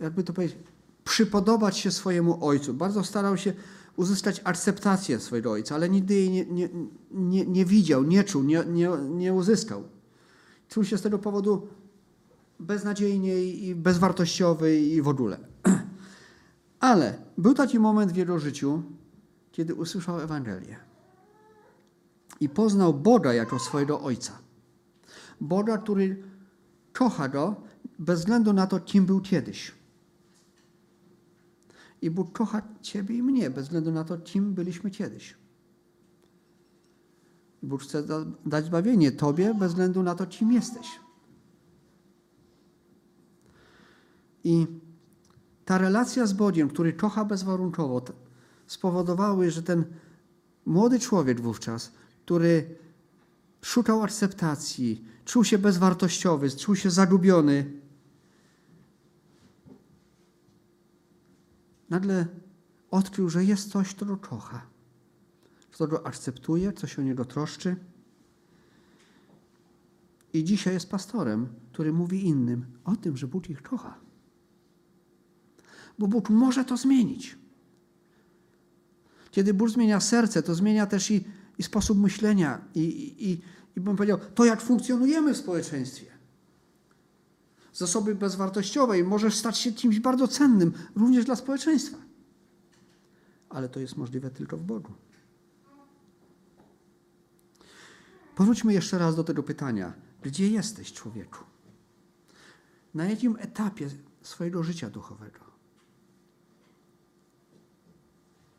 jakby 0.00 0.24
to 0.24 0.32
powiedzieć, 0.32 0.58
przypodobać 1.04 1.78
się 1.78 1.90
swojemu 1.90 2.46
ojcu. 2.46 2.74
Bardzo 2.74 3.04
starał 3.04 3.36
się 3.36 3.52
uzyskać 4.00 4.40
akceptację 4.44 5.20
swojego 5.20 5.52
ojca, 5.52 5.74
ale 5.74 5.88
nigdy 5.88 6.14
jej 6.14 6.30
nie, 6.30 6.46
nie, 6.46 6.68
nie, 7.10 7.46
nie 7.46 7.64
widział, 7.64 8.04
nie 8.04 8.24
czuł, 8.24 8.42
nie, 8.42 8.64
nie, 8.66 8.88
nie 9.10 9.34
uzyskał. 9.34 9.84
Czuł 10.68 10.84
się 10.84 10.98
z 10.98 11.02
tego 11.02 11.18
powodu 11.18 11.68
beznadziejnie 12.60 13.44
i 13.44 13.74
bezwartościowy 13.74 14.80
i 14.80 15.02
w 15.02 15.08
ogóle. 15.08 15.38
Ale 16.90 17.18
był 17.38 17.54
taki 17.54 17.78
moment 17.78 18.12
w 18.12 18.16
jego 18.16 18.38
życiu, 18.38 18.82
kiedy 19.52 19.74
usłyszał 19.74 20.20
Ewangelię 20.20 20.76
i 22.40 22.48
poznał 22.48 22.94
Boga 22.94 23.34
jako 23.34 23.58
swojego 23.58 24.00
Ojca. 24.00 24.38
Boga, 25.40 25.78
który 25.78 26.22
kocha 26.92 27.28
go 27.28 27.56
bez 27.98 28.20
względu 28.20 28.52
na 28.52 28.66
to, 28.66 28.80
kim 28.80 29.06
był 29.06 29.20
kiedyś. 29.20 29.79
I 32.02 32.10
Bóg 32.10 32.32
kocha 32.32 32.62
Ciebie 32.82 33.16
i 33.16 33.22
mnie 33.22 33.50
bez 33.50 33.64
względu 33.64 33.92
na 33.92 34.04
to, 34.04 34.18
kim 34.18 34.54
byliśmy 34.54 34.90
kiedyś. 34.90 35.36
Bóg 37.62 37.82
chce 37.82 38.02
da- 38.02 38.24
dać 38.46 38.64
zbawienie 38.64 39.12
Tobie 39.12 39.54
bez 39.54 39.68
względu 39.68 40.02
na 40.02 40.14
to, 40.14 40.26
kim 40.26 40.52
jesteś. 40.52 41.00
I 44.44 44.66
ta 45.64 45.78
relacja 45.78 46.26
z 46.26 46.32
Bogiem, 46.32 46.68
który 46.68 46.92
kocha 46.92 47.24
bezwarunkowo, 47.24 48.02
spowodowały, 48.66 49.50
że 49.50 49.62
ten 49.62 49.84
młody 50.66 50.98
człowiek 50.98 51.40
wówczas, 51.40 51.92
który 52.24 52.76
szukał 53.62 54.02
akceptacji, 54.02 55.04
czuł 55.24 55.44
się 55.44 55.58
bezwartościowy, 55.58 56.50
czuł 56.50 56.76
się 56.76 56.90
zagubiony, 56.90 57.79
nagle 61.90 62.26
odkrył, 62.90 63.28
że 63.28 63.44
jest 63.44 63.70
coś, 63.70 63.94
kto 63.94 64.06
go 64.06 64.16
kocha, 64.16 64.66
kto 65.70 65.86
go 65.86 66.06
akceptuje, 66.06 66.72
co 66.72 66.86
się 66.86 67.02
o 67.02 67.04
niego 67.04 67.24
troszczy. 67.24 67.76
I 70.32 70.44
dzisiaj 70.44 70.74
jest 70.74 70.90
pastorem, 70.90 71.48
który 71.72 71.92
mówi 71.92 72.26
innym 72.26 72.66
o 72.84 72.96
tym, 72.96 73.16
że 73.16 73.26
Bóg 73.26 73.50
ich 73.50 73.62
kocha. 73.62 73.98
Bo 75.98 76.08
Bóg 76.08 76.30
może 76.30 76.64
to 76.64 76.76
zmienić. 76.76 77.38
Kiedy 79.30 79.54
Bóg 79.54 79.70
zmienia 79.70 80.00
serce, 80.00 80.42
to 80.42 80.54
zmienia 80.54 80.86
też 80.86 81.10
i, 81.10 81.24
i 81.58 81.62
sposób 81.62 81.98
myślenia, 81.98 82.64
i, 82.74 82.80
i, 83.30 83.40
i 83.76 83.80
bym 83.80 83.96
powiedział, 83.96 84.18
to 84.34 84.44
jak 84.44 84.60
funkcjonujemy 84.60 85.34
w 85.34 85.36
społeczeństwie. 85.36 86.09
Z 87.72 87.82
osoby 87.82 88.14
bezwartościowej 88.14 89.04
możesz 89.04 89.34
stać 89.34 89.58
się 89.58 89.72
kimś 89.72 90.00
bardzo 90.00 90.28
cennym, 90.28 90.72
również 90.96 91.24
dla 91.24 91.36
społeczeństwa. 91.36 91.96
Ale 93.48 93.68
to 93.68 93.80
jest 93.80 93.96
możliwe 93.96 94.30
tylko 94.30 94.56
w 94.56 94.62
Bogu. 94.62 94.92
Powróćmy 98.36 98.72
jeszcze 98.72 98.98
raz 98.98 99.16
do 99.16 99.24
tego 99.24 99.42
pytania. 99.42 99.92
Gdzie 100.22 100.48
jesteś, 100.48 100.92
człowieku? 100.92 101.44
Na 102.94 103.04
jakim 103.04 103.36
etapie 103.38 103.90
swojego 104.22 104.62
życia 104.62 104.90
duchowego? 104.90 105.40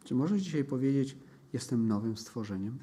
Czy 0.04 0.16
możesz 0.16 0.42
dzisiaj 0.42 0.64
powiedzieć, 0.64 1.18
jestem 1.54 1.88
nowym 1.88 2.18
stworzeniem? 2.18 2.80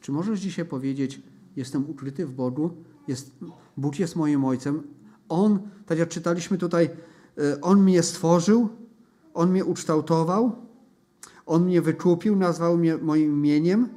Czy 0.00 0.12
możesz 0.12 0.40
dzisiaj 0.40 0.64
powiedzieć, 0.64 1.20
jestem 1.56 1.90
ukryty 1.90 2.26
w 2.26 2.32
Bogu, 2.32 2.70
jest, 3.08 3.34
Bóg 3.76 3.98
jest 3.98 4.16
moim 4.16 4.44
Ojcem, 4.44 4.82
On, 5.28 5.58
tak 5.86 5.98
jak 5.98 6.08
czytaliśmy 6.08 6.58
tutaj, 6.58 6.90
e, 7.38 7.60
On 7.60 7.82
mnie 7.82 8.02
stworzył, 8.02 8.68
On 9.34 9.50
mnie 9.50 9.64
ukształtował, 9.64 10.56
On 11.46 11.64
mnie 11.64 11.82
wykupił, 11.82 12.36
nazwał 12.36 12.76
mnie 12.76 12.96
moim 12.96 13.32
imieniem 13.32 13.88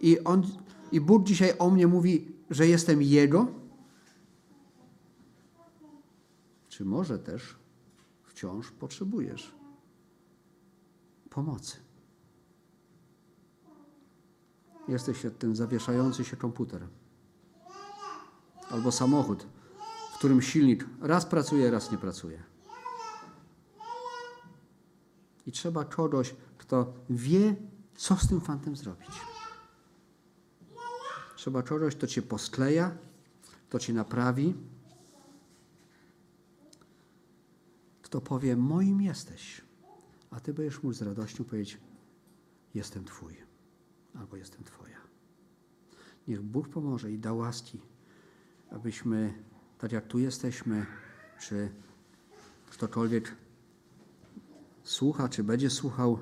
i, 0.00 0.24
on, 0.24 0.42
i 0.92 1.00
Bóg 1.00 1.24
dzisiaj 1.24 1.52
o 1.58 1.70
mnie 1.70 1.86
mówi, 1.86 2.32
że 2.50 2.66
jestem 2.66 3.02
Jego? 3.02 3.46
Czy 6.68 6.84
może 6.84 7.18
też 7.18 7.58
wciąż 8.22 8.70
potrzebujesz 8.70 9.54
pomocy? 11.30 11.76
Jesteś 14.88 15.24
jak 15.24 15.34
ten 15.34 15.56
zawieszający 15.56 16.24
się 16.24 16.36
komputer. 16.36 16.86
Albo 18.70 18.92
samochód, 18.92 19.46
w 20.12 20.18
którym 20.18 20.42
silnik 20.42 20.86
raz 21.00 21.26
pracuje, 21.26 21.70
raz 21.70 21.92
nie 21.92 21.98
pracuje. 21.98 22.42
I 25.46 25.52
trzeba 25.52 25.84
kogoś, 25.84 26.34
kto 26.58 26.92
wie, 27.10 27.56
co 27.96 28.16
z 28.16 28.28
tym 28.28 28.40
fantem 28.40 28.76
zrobić. 28.76 29.10
Trzeba 31.36 31.62
kogoś, 31.62 31.94
kto 31.96 32.06
cię 32.06 32.22
poskleja, 32.22 32.96
kto 33.68 33.78
cię 33.78 33.92
naprawi, 33.92 34.54
kto 38.02 38.20
powie, 38.20 38.56
moim 38.56 39.02
jesteś. 39.02 39.62
A 40.30 40.40
ty 40.40 40.54
będziesz 40.54 40.82
mógł 40.82 40.94
z 40.94 41.02
radością 41.02 41.44
powiedzieć, 41.44 41.80
jestem 42.74 43.04
twój, 43.04 43.36
albo 44.14 44.36
jestem 44.36 44.64
twoja. 44.64 44.98
Niech 46.28 46.42
Bóg 46.42 46.68
pomoże 46.68 47.12
i 47.12 47.18
da 47.18 47.32
łaski, 47.32 47.80
abyśmy, 48.70 49.34
tak 49.78 49.92
jak 49.92 50.06
tu 50.06 50.18
jesteśmy, 50.18 50.86
czy 51.40 51.68
ktokolwiek 52.70 53.34
słucha, 54.82 55.28
czy 55.28 55.44
będzie 55.44 55.70
słuchał 55.70 56.18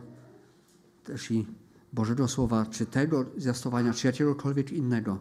też 1.04 1.30
i 1.30 1.46
Bożego 1.92 2.28
Słowa, 2.28 2.66
czy 2.66 2.86
tego 2.86 3.24
zwiastowania, 3.36 3.92
czy 3.92 4.06
jakiegokolwiek 4.06 4.72
innego, 4.72 5.18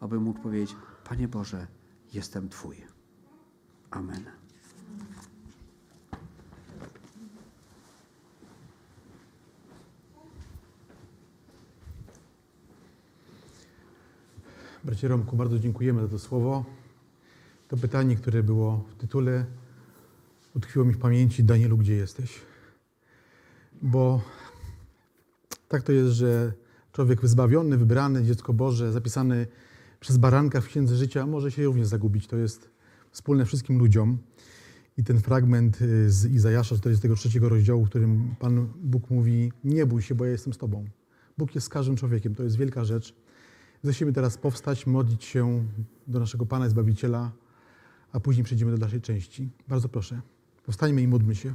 aby 0.00 0.20
mógł 0.20 0.40
powiedzieć, 0.40 0.76
Panie 1.04 1.28
Boże, 1.28 1.66
jestem 2.12 2.48
Twój. 2.48 2.76
Amen. 3.90 4.45
Bracie 14.86 15.08
Romku, 15.08 15.36
bardzo 15.36 15.58
dziękujemy 15.58 16.02
za 16.02 16.08
to 16.08 16.18
słowo. 16.18 16.64
To 17.68 17.76
pytanie, 17.76 18.16
które 18.16 18.42
było 18.42 18.84
w 18.90 18.94
tytule, 18.94 19.46
utkwiło 20.54 20.84
mi 20.84 20.92
w 20.92 20.98
pamięci. 20.98 21.44
Danielu, 21.44 21.76
gdzie 21.76 21.94
jesteś? 21.94 22.40
Bo 23.82 24.20
tak 25.68 25.82
to 25.82 25.92
jest, 25.92 26.10
że 26.10 26.52
człowiek 26.92 27.20
wyzbawiony, 27.20 27.76
wybrany, 27.76 28.24
dziecko 28.24 28.52
Boże, 28.52 28.92
zapisany 28.92 29.46
przez 30.00 30.16
baranka 30.16 30.60
w 30.60 30.66
Księdze 30.66 30.96
Życia, 30.96 31.26
może 31.26 31.50
się 31.50 31.64
również 31.64 31.86
zagubić. 31.86 32.26
To 32.26 32.36
jest 32.36 32.70
wspólne 33.10 33.44
wszystkim 33.44 33.78
ludziom. 33.78 34.18
I 34.98 35.04
ten 35.04 35.20
fragment 35.20 35.82
y, 35.82 36.10
z 36.10 36.26
Izajasza 36.26 36.76
43 36.76 37.38
rozdziału, 37.38 37.84
w 37.84 37.88
którym 37.88 38.34
Pan 38.38 38.68
Bóg 38.82 39.10
mówi: 39.10 39.52
Nie 39.64 39.86
bój 39.86 40.02
się, 40.02 40.14
bo 40.14 40.24
ja 40.24 40.30
jestem 40.30 40.52
z 40.52 40.58
Tobą. 40.58 40.84
Bóg 41.38 41.54
jest 41.54 41.66
z 41.66 41.70
każdym 41.70 41.96
człowiekiem. 41.96 42.34
To 42.34 42.42
jest 42.42 42.56
wielka 42.56 42.84
rzecz. 42.84 43.25
Zechciemy 43.82 44.12
teraz 44.12 44.38
powstać, 44.38 44.86
modlić 44.86 45.24
się 45.24 45.64
do 46.06 46.20
naszego 46.20 46.46
Pana 46.46 46.66
i 46.66 46.70
Zbawiciela, 46.70 47.32
a 48.12 48.20
później 48.20 48.44
przejdziemy 48.44 48.70
do 48.70 48.78
dalszej 48.78 49.00
części. 49.00 49.50
Bardzo 49.68 49.88
proszę, 49.88 50.20
powstańmy 50.66 51.02
i 51.02 51.08
módlmy 51.08 51.34
się. 51.34 51.54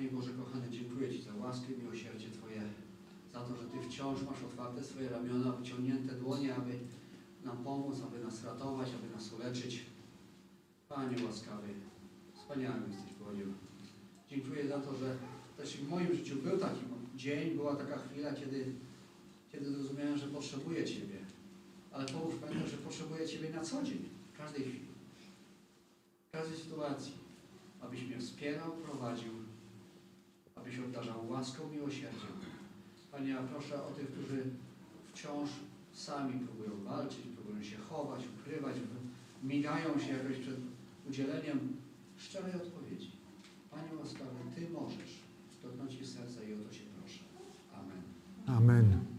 Panie 0.00 0.12
Boże 0.12 0.32
kochany, 0.32 0.70
dziękuję 0.70 1.10
Ci 1.10 1.22
za 1.22 1.34
łaskę 1.34 1.72
i 1.72 1.78
miłosierdzie 1.78 2.30
Twoje, 2.30 2.62
za 3.32 3.40
to, 3.40 3.56
że 3.56 3.64
Ty 3.64 3.88
wciąż 3.88 4.22
masz 4.22 4.42
otwarte 4.42 4.84
swoje 4.84 5.08
ramiona, 5.08 5.52
wyciągnięte 5.52 6.14
dłonie, 6.14 6.54
aby 6.54 6.78
nam 7.44 7.64
pomóc, 7.64 7.96
aby 8.06 8.24
nas 8.24 8.44
ratować, 8.44 8.88
aby 8.88 9.14
nas 9.14 9.32
uleczyć. 9.32 9.86
Panie 10.88 11.24
łaskawy, 11.24 11.68
wspaniałym 12.34 12.92
jesteś 12.92 13.12
Bogiem. 13.14 13.54
Dziękuję 14.28 14.68
za 14.68 14.78
to, 14.78 14.94
że 14.94 15.16
też 15.56 15.76
w 15.76 15.88
moim 15.88 16.14
życiu 16.14 16.36
był 16.36 16.58
taki 16.58 16.80
dzień, 17.16 17.50
była 17.50 17.76
taka 17.76 17.98
chwila, 17.98 18.32
kiedy, 18.32 18.64
kiedy 19.52 19.70
zrozumiałem, 19.70 20.18
że 20.18 20.26
potrzebuję 20.26 20.84
Ciebie. 20.84 21.18
Ale 21.92 22.06
pomóż 22.06 22.34
pamiętać, 22.34 22.70
że 22.70 22.76
potrzebuję 22.76 23.28
Ciebie 23.28 23.50
na 23.50 23.60
co 23.60 23.82
dzień, 23.82 24.08
w 24.34 24.38
każdej 24.38 24.62
chwili, 24.62 24.88
w 26.28 26.30
każdej 26.30 26.58
sytuacji, 26.58 27.12
abyś 27.80 28.02
mnie 28.02 28.18
wspierał, 28.18 28.72
prowadził, 28.72 29.39
abyś 30.60 30.78
obdarzał 30.78 31.28
łaską, 31.28 31.68
miłosierdziem. 31.68 32.34
Panie, 33.12 33.30
ja 33.30 33.42
proszę 33.42 33.84
o 33.84 33.90
tych, 33.90 34.08
którzy 34.12 34.44
wciąż 35.12 35.50
sami 35.92 36.40
próbują 36.40 36.84
walczyć, 36.84 37.20
próbują 37.34 37.62
się 37.62 37.76
chować, 37.76 38.20
ukrywać, 38.38 38.76
migają 39.42 39.98
się 39.98 40.12
jakoś 40.12 40.36
przed 40.36 40.56
udzieleniem 41.08 41.76
szczerej 42.16 42.54
odpowiedzi. 42.54 43.10
Panie 43.70 43.88
łaskawy, 44.00 44.30
Ty 44.54 44.68
możesz 44.70 45.20
dotknąć 45.62 45.94
ich 45.94 46.06
serca 46.06 46.42
i 46.42 46.54
o 46.54 46.56
to 46.68 46.72
się 46.72 46.84
proszę. 47.00 47.20
Amen. 47.74 48.02
Amen. 48.46 49.09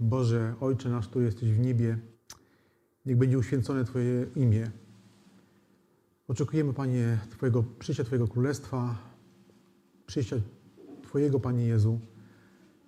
Boże, 0.00 0.54
Ojcze 0.60 0.88
nasz, 0.88 1.08
który 1.08 1.24
jesteś 1.24 1.52
w 1.52 1.58
niebie, 1.58 1.98
niech 3.06 3.16
będzie 3.16 3.38
uświęcone 3.38 3.84
Twoje 3.84 4.26
imię. 4.36 4.70
Oczekujemy, 6.28 6.72
Panie, 6.72 7.18
Twojego 7.30 7.64
przyjścia 7.78 8.04
Twojego 8.04 8.28
Królestwa, 8.28 8.98
przyjścia 10.06 10.36
Twojego, 11.02 11.40
Panie 11.40 11.66
Jezu. 11.66 12.00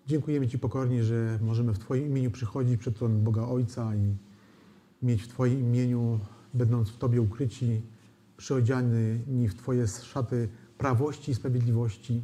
Dziękujemy 0.07 0.49
Ci 0.49 0.59
pokornie, 0.59 1.05
że 1.05 1.39
możemy 1.43 1.73
w 1.73 1.79
Twoim 1.79 2.07
imieniu 2.07 2.31
przychodzić 2.31 2.81
przed 2.81 2.99
tron 2.99 3.25
Boga 3.25 3.43
Ojca 3.43 3.95
i 3.95 4.17
mieć 5.03 5.23
w 5.23 5.29
Twoim 5.29 5.61
imieniu, 5.61 6.21
będąc 6.55 6.91
w 6.91 6.99
Tobie 6.99 7.21
ukryci, 7.21 7.83
przyodziani 8.37 9.49
w 9.49 9.55
Twoje 9.55 9.89
szaty 9.89 10.49
prawości 10.79 11.33
i 11.33 11.35
sprawiedliwości. 11.35 12.23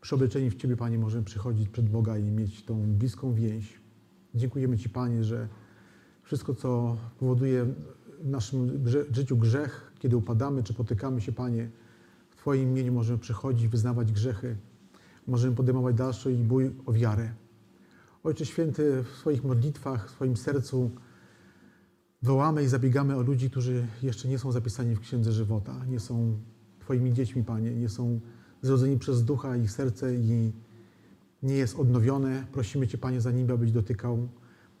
Przeobleczeni 0.00 0.50
w 0.50 0.56
Ciebie, 0.56 0.76
Panie, 0.76 0.98
możemy 0.98 1.24
przychodzić 1.24 1.68
przed 1.68 1.88
Boga 1.88 2.18
i 2.18 2.22
mieć 2.22 2.64
tą 2.64 2.96
bliską 2.96 3.34
więź. 3.34 3.80
Dziękujemy 4.34 4.78
Ci, 4.78 4.88
Panie, 4.88 5.24
że 5.24 5.48
wszystko, 6.22 6.54
co 6.54 6.96
powoduje 7.18 7.66
w 8.22 8.28
naszym 8.28 8.84
życiu 9.10 9.36
grzech, 9.36 9.92
kiedy 9.98 10.16
upadamy 10.16 10.62
czy 10.62 10.74
potykamy 10.74 11.20
się, 11.20 11.32
Panie, 11.32 11.70
w 12.30 12.36
Twoim 12.36 12.70
imieniu 12.70 12.92
możemy 12.92 13.18
przychodzić, 13.18 13.68
wyznawać 13.68 14.12
grzechy, 14.12 14.56
możemy 15.26 15.56
podejmować 15.56 15.96
dalszy 15.96 16.34
bój 16.34 16.70
o 16.86 16.92
wiarę. 16.92 17.32
Ojcze 18.24 18.46
Święty, 18.46 19.02
w 19.02 19.18
swoich 19.18 19.44
modlitwach, 19.44 20.08
w 20.08 20.10
swoim 20.10 20.36
sercu 20.36 20.90
wołamy 22.22 22.64
i 22.64 22.68
zabiegamy 22.68 23.16
o 23.16 23.22
ludzi, 23.22 23.50
którzy 23.50 23.86
jeszcze 24.02 24.28
nie 24.28 24.38
są 24.38 24.52
zapisani 24.52 24.94
w 24.94 25.00
Księdze 25.00 25.32
Żywota, 25.32 25.84
nie 25.84 26.00
są 26.00 26.38
Twoimi 26.78 27.12
dziećmi, 27.12 27.44
Panie, 27.44 27.70
nie 27.74 27.88
są 27.88 28.20
zrodzeni 28.66 28.98
przez 28.98 29.24
Ducha, 29.24 29.56
ich 29.56 29.70
serce 29.70 30.14
i 30.14 30.52
nie 31.42 31.54
jest 31.54 31.78
odnowione. 31.78 32.46
Prosimy 32.52 32.88
Cię, 32.88 32.98
Panie, 32.98 33.20
za 33.20 33.30
nimi, 33.30 33.52
abyś 33.52 33.72
dotykał. 33.72 34.28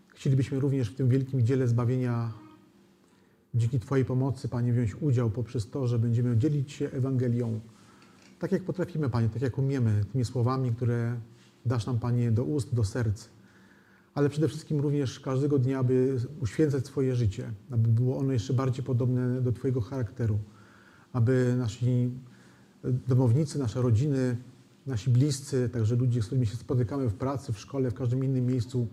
Chcielibyśmy 0.08 0.60
również 0.60 0.90
w 0.90 0.94
tym 0.94 1.08
wielkim 1.08 1.46
dziele 1.46 1.68
zbawienia 1.68 2.32
dzięki 3.54 3.80
Twojej 3.80 4.04
pomocy, 4.04 4.48
Panie, 4.48 4.72
wziąć 4.72 4.94
udział 5.02 5.30
poprzez 5.30 5.70
to, 5.70 5.86
że 5.86 5.98
będziemy 5.98 6.36
dzielić 6.36 6.72
się 6.72 6.90
Ewangelią. 6.90 7.60
Tak 8.38 8.52
jak 8.52 8.62
potrafimy, 8.62 9.10
Panie, 9.10 9.28
tak 9.28 9.42
jak 9.42 9.58
umiemy, 9.58 10.04
tymi 10.12 10.24
słowami, 10.24 10.72
które 10.72 11.20
dasz 11.66 11.86
nam, 11.86 11.98
Panie, 11.98 12.32
do 12.32 12.44
ust, 12.44 12.74
do 12.74 12.84
serc. 12.84 13.28
Ale 14.14 14.28
przede 14.28 14.48
wszystkim 14.48 14.80
również 14.80 15.20
każdego 15.20 15.58
dnia, 15.58 15.78
aby 15.78 16.16
uświęcać 16.40 16.86
swoje 16.86 17.14
życie, 17.14 17.52
aby 17.70 17.88
było 17.88 18.18
ono 18.18 18.32
jeszcze 18.32 18.54
bardziej 18.54 18.84
podobne 18.84 19.40
do 19.40 19.52
Twojego 19.52 19.80
charakteru, 19.80 20.38
aby 21.12 21.54
nasi 21.58 22.10
domownicy, 23.08 23.58
nasze 23.58 23.82
rodziny, 23.82 24.36
nasi 24.86 25.10
bliscy, 25.10 25.68
także 25.68 25.96
ludzie, 25.96 26.22
z 26.22 26.26
którymi 26.26 26.46
się 26.46 26.56
spotykamy 26.56 27.08
w 27.08 27.14
pracy, 27.14 27.52
w 27.52 27.58
szkole, 27.58 27.90
w 27.90 27.94
każdym 27.94 28.24
innym 28.24 28.46
miejscu, 28.46 28.88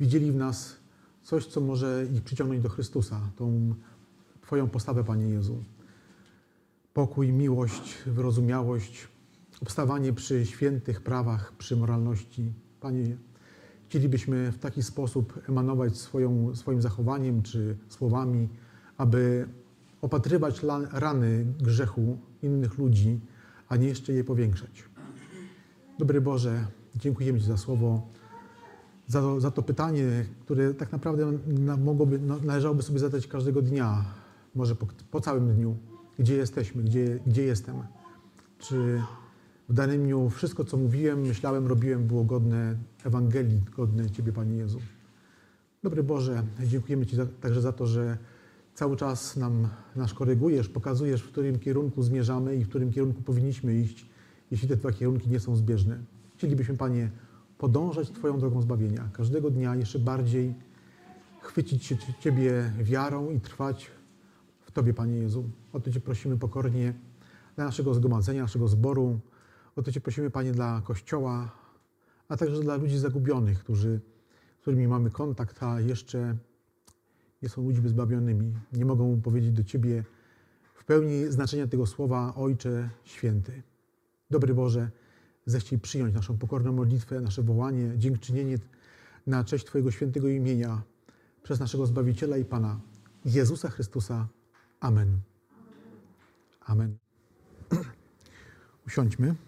widzieli 0.00 0.32
w 0.32 0.36
nas 0.36 0.76
coś, 1.22 1.46
co 1.46 1.60
może 1.60 2.06
ich 2.14 2.22
przyciągnąć 2.22 2.62
do 2.62 2.68
Chrystusa, 2.68 3.20
tą 3.36 3.74
Twoją 4.42 4.68
postawę, 4.68 5.04
Panie 5.04 5.28
Jezu. 5.28 5.64
Pokój, 6.94 7.32
miłość, 7.32 7.98
wyrozumiałość, 8.06 9.08
obstawanie 9.62 10.12
przy 10.12 10.46
świętych 10.46 11.02
prawach, 11.02 11.52
przy 11.58 11.76
moralności. 11.76 12.52
Panie, 12.80 13.16
chcielibyśmy 13.88 14.52
w 14.52 14.58
taki 14.58 14.82
sposób 14.82 15.40
emanować 15.48 15.96
swoją, 15.96 16.56
swoim 16.56 16.82
zachowaniem 16.82 17.42
czy 17.42 17.76
słowami, 17.88 18.48
aby 18.96 19.48
opatrywać 20.02 20.62
rany 20.92 21.46
grzechu 21.60 22.18
innych 22.42 22.78
ludzi, 22.78 23.20
a 23.68 23.76
nie 23.76 23.88
jeszcze 23.88 24.12
je 24.12 24.24
powiększać. 24.24 24.84
Dobry 25.98 26.20
Boże, 26.20 26.66
dziękujemy 26.96 27.40
Ci 27.40 27.46
za 27.46 27.56
słowo, 27.56 28.08
za 29.06 29.20
to, 29.20 29.40
za 29.40 29.50
to 29.50 29.62
pytanie, 29.62 30.24
które 30.40 30.74
tak 30.74 30.92
naprawdę 30.92 31.32
na, 31.46 31.76
mogłoby, 31.76 32.18
należałoby 32.18 32.82
sobie 32.82 32.98
zadać 32.98 33.26
każdego 33.26 33.62
dnia, 33.62 34.04
może 34.54 34.74
po, 34.74 34.86
po 35.10 35.20
całym 35.20 35.54
dniu. 35.54 35.76
Gdzie 36.18 36.36
jesteśmy, 36.36 36.82
gdzie, 36.82 37.18
gdzie 37.26 37.42
jestem? 37.42 37.76
Czy 38.58 39.02
w 39.68 39.72
danym 39.72 40.04
dniu 40.04 40.30
wszystko, 40.30 40.64
co 40.64 40.76
mówiłem, 40.76 41.20
myślałem, 41.20 41.66
robiłem, 41.66 42.06
było 42.06 42.24
godne 42.24 42.76
Ewangelii, 43.04 43.60
godne 43.76 44.10
Ciebie, 44.10 44.32
Panie 44.32 44.56
Jezu? 44.56 44.80
Dobry 45.82 46.02
Boże, 46.02 46.42
dziękujemy 46.64 47.06
Ci 47.06 47.16
za, 47.16 47.26
także 47.26 47.60
za 47.60 47.72
to, 47.72 47.86
że 47.86 48.18
cały 48.78 48.96
czas 48.96 49.36
nam 49.36 49.68
nas 49.96 50.14
korygujesz, 50.14 50.68
pokazujesz, 50.68 51.22
w 51.22 51.28
którym 51.28 51.58
kierunku 51.58 52.02
zmierzamy 52.02 52.56
i 52.56 52.64
w 52.64 52.68
którym 52.68 52.92
kierunku 52.92 53.22
powinniśmy 53.22 53.74
iść, 53.74 54.06
jeśli 54.50 54.68
te 54.68 54.76
dwa 54.76 54.92
kierunki 54.92 55.28
nie 55.28 55.40
są 55.40 55.56
zbieżne. 55.56 55.98
Chcielibyśmy, 56.36 56.76
Panie, 56.76 57.10
podążać 57.58 58.10
Twoją 58.10 58.38
drogą 58.38 58.62
zbawienia, 58.62 59.08
każdego 59.12 59.50
dnia 59.50 59.76
jeszcze 59.76 59.98
bardziej 59.98 60.54
chwycić 61.40 61.84
się 61.84 61.96
Ciebie 62.20 62.72
wiarą 62.78 63.30
i 63.30 63.40
trwać 63.40 63.90
w 64.60 64.70
Tobie, 64.70 64.94
Panie 64.94 65.16
Jezu. 65.16 65.50
O 65.72 65.80
to 65.80 65.92
Cię 65.92 66.00
prosimy 66.00 66.36
pokornie 66.36 66.94
dla 67.56 67.64
naszego 67.64 67.94
zgromadzenia, 67.94 68.42
naszego 68.42 68.68
zboru. 68.68 69.20
O 69.76 69.82
to 69.82 69.92
Cię 69.92 70.00
prosimy, 70.00 70.30
Panie, 70.30 70.52
dla 70.52 70.82
Kościoła, 70.84 71.50
a 72.28 72.36
także 72.36 72.60
dla 72.60 72.76
ludzi 72.76 72.98
zagubionych, 72.98 73.58
którzy, 73.58 74.00
z 74.58 74.60
którymi 74.60 74.88
mamy 74.88 75.10
kontakt, 75.10 75.62
a 75.62 75.80
jeszcze 75.80 76.36
nie 77.42 77.48
są 77.48 77.62
ludźmi 77.62 77.88
zbawionymi. 77.88 78.54
Nie 78.72 78.84
mogą 78.84 79.20
powiedzieć 79.20 79.52
do 79.52 79.64
Ciebie 79.64 80.04
w 80.74 80.84
pełni 80.84 81.32
znaczenia 81.32 81.66
tego 81.66 81.86
słowa 81.86 82.34
Ojcze 82.36 82.90
Święty. 83.04 83.62
Dobry 84.30 84.54
Boże, 84.54 84.90
zechciej 85.46 85.78
przyjąć 85.78 86.14
naszą 86.14 86.38
pokorną 86.38 86.72
modlitwę, 86.72 87.20
nasze 87.20 87.42
wołanie, 87.42 87.92
dziękczynienie 87.96 88.58
na 89.26 89.44
cześć 89.44 89.64
Twojego 89.64 89.90
świętego 89.90 90.28
imienia 90.28 90.82
przez 91.42 91.60
naszego 91.60 91.86
Zbawiciela 91.86 92.36
i 92.36 92.44
Pana 92.44 92.80
Jezusa 93.24 93.70
Chrystusa. 93.70 94.28
Amen. 94.80 95.20
Amen. 96.66 96.96
Usiądźmy. 98.86 99.47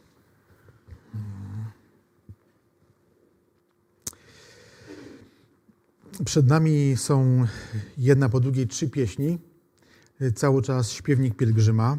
Przed 6.31 6.47
nami 6.47 6.97
są 6.97 7.47
jedna 7.99 8.29
po 8.29 8.41
drugiej 8.41 8.69
trzy 8.69 8.91
pieśni. 8.91 9.39
Cały 10.35 10.63
czas 10.63 10.91
śpiewnik 10.91 11.37
pielgrzyma. 11.37 11.99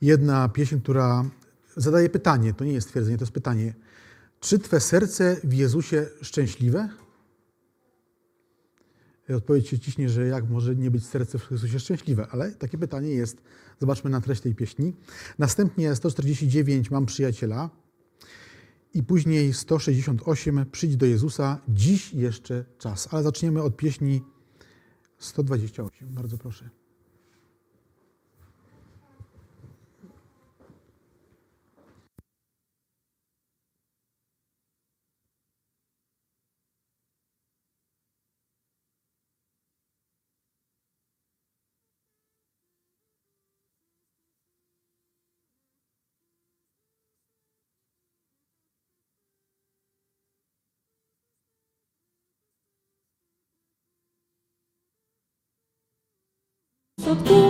Jedna 0.00 0.48
pieśń, 0.48 0.80
która 0.80 1.30
zadaje 1.76 2.08
pytanie, 2.08 2.54
to 2.54 2.64
nie 2.64 2.72
jest 2.72 2.88
twierdzenie, 2.88 3.18
to 3.18 3.22
jest 3.22 3.32
pytanie. 3.32 3.74
Czy 4.40 4.58
Twe 4.58 4.80
serce 4.80 5.36
w 5.44 5.52
Jezusie 5.52 6.06
szczęśliwe? 6.22 6.88
Odpowiedź 9.36 9.68
się 9.68 9.78
ciśnie, 9.78 10.08
że 10.08 10.26
jak 10.26 10.48
może 10.50 10.76
nie 10.76 10.90
być 10.90 11.06
serce 11.06 11.38
w 11.38 11.44
Chrystusie 11.44 11.80
szczęśliwe, 11.80 12.26
ale 12.30 12.52
takie 12.52 12.78
pytanie 12.78 13.10
jest. 13.10 13.42
Zobaczmy 13.80 14.10
na 14.10 14.20
treść 14.20 14.40
tej 14.40 14.54
pieśni. 14.54 14.96
Następnie 15.38 15.96
149 15.96 16.90
Mam 16.90 17.06
przyjaciela 17.06 17.83
i 18.94 19.02
później 19.02 19.54
168 19.54 20.66
Przyjdź 20.72 20.96
do 20.96 21.06
Jezusa, 21.06 21.60
dziś 21.68 22.14
jeszcze 22.14 22.64
czas. 22.78 23.08
Ale 23.10 23.22
zaczniemy 23.22 23.62
od 23.62 23.76
pieśni 23.76 24.22
128. 25.18 26.08
Bardzo 26.14 26.38
proszę. 26.38 26.70
Odkupił 57.14 57.34
swoją 57.34 57.43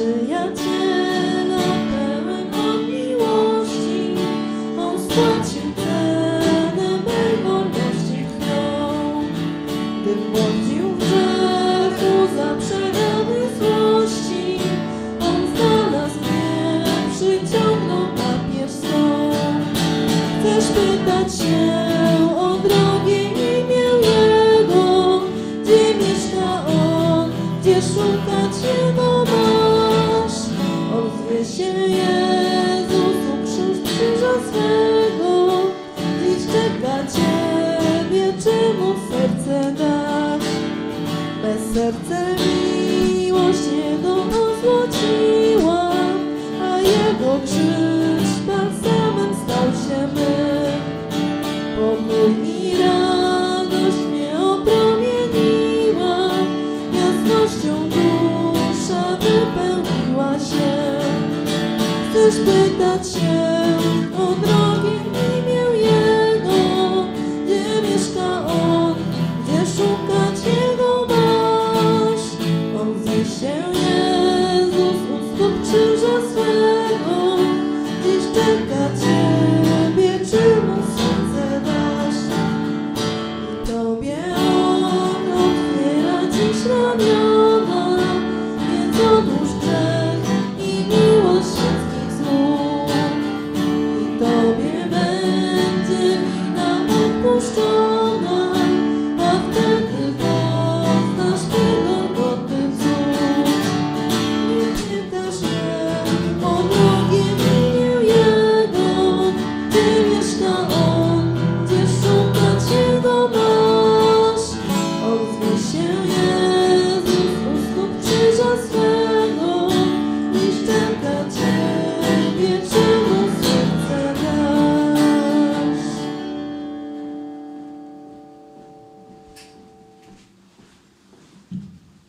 Mam 0.00 0.54
przyjaciela 0.54 0.89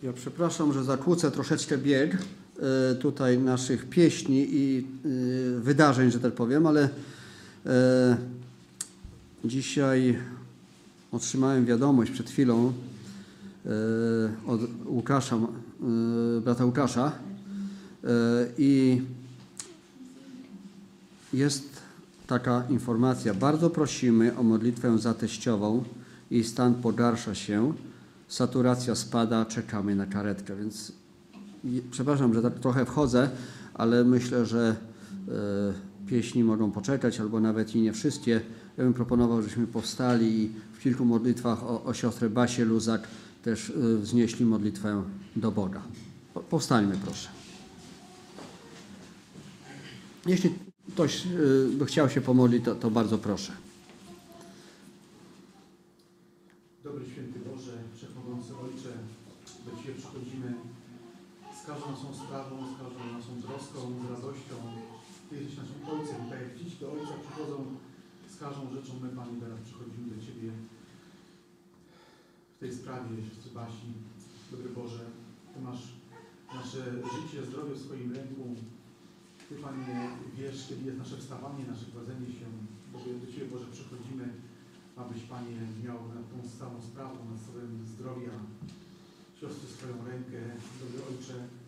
Ja 0.03 0.13
przepraszam, 0.13 0.73
że 0.73 0.83
zakłócę 0.83 1.31
troszeczkę 1.31 1.77
bieg 1.77 2.17
e, 2.17 2.95
tutaj 2.95 3.39
naszych 3.39 3.89
pieśni 3.89 4.47
i 4.49 4.87
e, 5.05 5.59
wydarzeń, 5.59 6.11
że 6.11 6.19
tak 6.19 6.33
powiem, 6.33 6.67
ale 6.67 6.89
e, 7.65 8.17
dzisiaj 9.45 10.19
otrzymałem 11.11 11.65
wiadomość 11.65 12.11
przed 12.11 12.29
chwilą 12.29 12.73
od 14.47 14.61
Łukasza, 14.85 15.37
brata 16.41 16.65
Łukasza 16.65 17.11
i 18.57 19.01
jest 21.33 21.69
taka 22.27 22.63
informacja. 22.69 23.33
Bardzo 23.33 23.69
prosimy 23.69 24.37
o 24.37 24.43
modlitwę 24.43 24.99
za 24.99 25.13
teściową. 25.13 25.83
Jej 26.31 26.43
stan 26.43 26.73
pogarsza 26.73 27.35
się. 27.35 27.73
Saturacja 28.31 28.95
spada, 28.95 29.45
czekamy 29.45 29.95
na 29.95 30.05
karetkę. 30.05 30.55
Więc 30.55 30.91
przepraszam, 31.91 32.33
że 32.33 32.41
tak 32.41 32.59
trochę 32.59 32.85
wchodzę, 32.85 33.29
ale 33.73 34.03
myślę, 34.03 34.45
że 34.45 34.75
e, 35.27 36.07
pieśni 36.07 36.43
mogą 36.43 36.71
poczekać, 36.71 37.19
albo 37.19 37.39
nawet 37.39 37.75
i 37.75 37.81
nie 37.81 37.93
wszystkie. 37.93 38.41
Ja 38.77 38.83
bym 38.83 38.93
proponował, 38.93 39.41
żeśmy 39.41 39.67
powstali 39.67 40.43
i 40.43 40.51
w 40.73 40.79
kilku 40.79 41.05
modlitwach 41.05 41.63
o, 41.63 41.83
o 41.83 41.93
siostrę 41.93 42.29
Basię 42.29 42.65
Luzak 42.65 43.07
też 43.43 43.69
e, 43.69 43.97
wznieśli 43.97 44.45
modlitwę 44.45 45.03
do 45.35 45.51
Boga. 45.51 45.81
Po- 46.33 46.39
Powstańmy 46.39 46.95
proszę. 47.05 47.29
Jeśli 50.27 50.53
ktoś 50.93 51.25
y, 51.25 51.67
by 51.77 51.85
chciał 51.85 52.09
się 52.09 52.21
pomodlić, 52.21 52.65
to, 52.65 52.75
to 52.75 52.91
bardzo 52.91 53.17
proszę. 53.17 53.51
Dobry 56.83 57.05
święty 57.13 57.39
Boże, 57.39 57.71
Wszechmogący 57.97 58.49
Ojcze, 58.63 58.89
do 59.65 59.81
Ciebie 59.83 59.93
przychodzimy 59.97 60.53
z 61.71 61.73
każdą 61.73 61.91
naszą 61.91 62.13
sprawą, 62.23 62.55
z 62.71 62.75
każdą 62.81 62.99
naszą 63.17 63.31
troską, 63.45 63.79
z 64.01 64.11
radością. 64.15 64.55
Ty 65.27 65.35
jesteś 65.35 65.57
naszym 65.57 65.79
Ojcem 65.91 66.21
tak 66.29 66.39
jak 66.41 66.57
dzieci 66.57 66.77
do 66.81 66.91
Ojca 66.91 67.15
przychodzą 67.23 67.57
z 68.33 68.35
każdą 68.43 68.61
rzeczą, 68.75 68.91
my 69.03 69.09
Panie 69.17 69.37
teraz 69.43 69.59
przychodzimy 69.67 70.07
do 70.15 70.19
Ciebie 70.25 70.49
w 72.55 72.59
tej 72.59 72.71
sprawie 72.79 73.11
siostry 73.27 73.51
Basi. 73.57 73.89
Dobry 74.51 74.69
Boże, 74.69 75.03
Ty 75.53 75.61
masz 75.67 75.83
nasze 76.57 76.81
życie, 77.13 77.45
zdrowie 77.45 77.73
w 77.75 77.83
swoim 77.85 78.09
ręku. 78.17 78.43
Ty 79.49 79.55
Panie 79.55 80.09
wiesz, 80.37 80.67
kiedy 80.69 80.83
jest 80.85 80.99
nasze 81.03 81.17
wstawanie, 81.17 81.63
nasze 81.73 81.85
kładzenie 81.93 82.29
się. 82.37 82.47
Boże, 82.93 83.13
do 83.23 83.27
Ciebie 83.31 83.47
Boże 83.53 83.67
przychodzimy 83.75 84.25
abyś 84.95 85.21
Panie 85.23 85.59
miał 85.83 85.99
nad 86.15 86.25
tą 86.31 86.37
samą 86.59 86.81
sprawą, 86.81 87.15
nad 87.31 87.39
stawem 87.43 87.71
zdrowia 87.93 88.35
siostry 89.39 89.67
swoją 89.69 89.95
rękę, 90.11 90.39
dobry 90.79 90.99
Ojcze. 91.09 91.60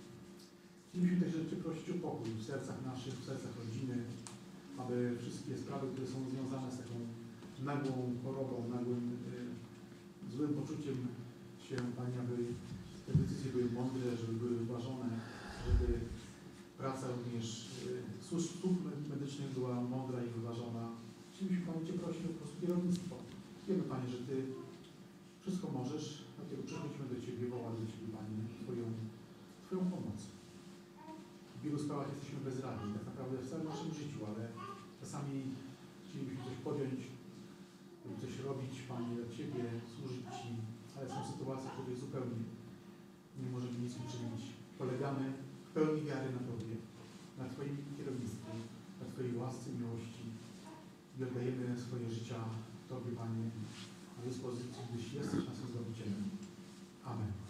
Chcielibyśmy 0.94 1.26
te 1.26 1.32
rzeczy 1.38 1.56
prosić 1.56 1.90
o 1.90 1.98
pokój 2.08 2.30
w 2.32 2.44
sercach 2.52 2.80
naszych, 2.86 3.16
w 3.18 3.26
sercach 3.30 3.54
rodziny, 3.62 3.96
aby 4.82 4.96
wszystkie 5.22 5.58
sprawy, 5.58 5.86
które 5.92 6.08
są 6.08 6.18
związane 6.30 6.68
z 6.72 6.78
taką 6.82 6.96
nagłą 7.70 7.96
chorobą, 8.24 8.56
nagłym 8.76 9.04
y, 10.30 10.32
złym 10.36 10.52
poczuciem 10.60 10.98
się, 11.66 11.76
Panie, 11.98 12.18
aby 12.24 12.36
te 13.06 13.12
decyzje 13.22 13.52
były 13.52 13.68
mądre, 13.80 14.18
żeby 14.22 14.34
były 14.42 14.56
wyważone, 14.64 15.10
żeby 15.66 15.88
praca 16.82 17.06
również 17.16 17.48
y, 18.22 18.26
służb, 18.28 18.50
służb 18.62 18.82
medycznych 19.14 19.50
była 19.58 19.76
mądra 19.96 20.18
i 20.24 20.30
wyważona. 20.40 20.84
Chcielibyśmy 21.32 21.66
Panie 21.66 21.86
Cię 21.88 21.94
prosić 21.94 22.26
o 22.26 22.34
po 22.34 22.40
prostu 22.40 22.62
kierownictwo. 22.62 23.16
Wiemy 23.68 23.84
Panie, 23.84 24.08
że 24.14 24.20
Ty 24.28 24.36
wszystko 25.42 25.66
możesz, 25.80 26.06
dlatego 26.38 26.62
przychodzimy 26.68 27.06
do 27.14 27.18
Ciebie, 27.26 27.44
wołamy 27.48 27.78
do 27.82 27.88
Ciebie 27.92 28.08
Panie 28.18 28.38
Twoją, 28.62 28.86
Twoją 29.66 29.82
pomoc. 29.96 30.33
W 31.64 31.66
wielu 31.66 31.80
sprawach 31.80 32.10
jesteśmy 32.14 32.40
bezradni, 32.50 32.94
tak 32.98 33.06
naprawdę 33.12 33.36
w 33.38 33.50
całym 33.50 33.68
naszym 33.72 33.92
życiu, 34.00 34.20
ale 34.30 34.44
czasami 35.02 35.34
chcielibyśmy 36.04 36.44
coś 36.46 36.58
podjąć, 36.68 37.00
coś 38.22 38.34
robić 38.48 38.74
Panie 38.90 39.12
dla 39.18 39.28
Ciebie, 39.36 39.64
służyć 39.92 40.26
Ci, 40.38 40.50
ale 40.96 41.06
są 41.10 41.20
sytuacje, 41.32 41.68
w 41.70 41.74
których 41.74 42.00
zupełnie 42.04 42.42
nie 43.40 43.50
możemy 43.56 43.78
nic 43.84 43.94
uczynić. 44.04 44.42
Polegamy 44.82 45.24
w 45.68 45.70
pełni 45.76 46.02
wiary 46.08 46.28
na 46.38 46.42
Tobie, 46.50 46.76
na 47.40 47.46
Twoim 47.52 47.78
kierownictwie, 47.98 48.54
na 49.00 49.06
Twojej 49.12 49.36
łasce, 49.40 49.68
miłości 49.80 50.26
i 51.16 51.24
oddajemy 51.24 51.66
swoje 51.86 52.08
życia 52.18 52.40
Tobie, 52.90 53.12
Panie, 53.20 53.46
na 54.18 54.22
dyspozycji, 54.30 54.82
gdyż 54.90 55.14
jesteś 55.14 55.40
naszym 55.50 55.68
Zbawicielem. 55.72 56.24
Amen. 57.12 57.43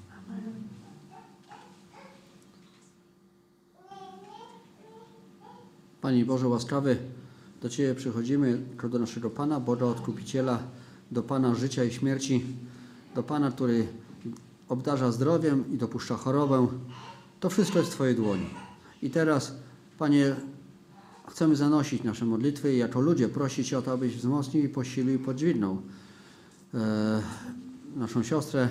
Panie 6.04 6.26
Boże 6.26 6.48
łaskawy, 6.48 6.98
do 7.62 7.70
Ciebie 7.70 7.96
przychodzimy 7.96 8.62
do 8.89 9.00
naszego 9.00 9.30
Pana, 9.30 9.60
Boga 9.60 9.86
Odkupiciela, 9.86 10.60
do 11.12 11.24
Pana 11.24 11.56
życia 11.56 11.84
i 11.84 11.92
śmierci, 11.92 12.46
do 13.16 13.24
Pana, 13.24 13.52
który 13.52 13.88
obdarza 14.70 15.12
zdrowiem 15.12 15.63
i 15.74 15.78
dopuszcza 15.78 16.16
chorobę. 16.16 16.68
To 17.39 17.50
wszystko 17.50 17.80
jest 17.80 17.92
w 17.92 17.94
Twojej 17.94 18.16
dłoni. 18.16 18.46
I 19.02 19.10
teraz, 19.10 19.56
Panie, 19.98 20.36
chcemy 21.30 21.56
zanosić 21.56 22.04
nasze 22.04 22.25
modlitwy 22.25 22.73
i 22.73 22.77
jako 22.77 23.02
ludzie 23.02 23.30
prosić 23.30 23.73
o 23.73 23.82
to, 23.82 23.92
abyś 23.92 24.15
wzmocnił 24.15 24.63
i 24.63 24.69
posilił 24.69 25.15
i 25.15 25.19
podźwignął 25.19 25.82
e, 26.73 27.21
naszą 27.96 28.23
siostrę. 28.23 28.69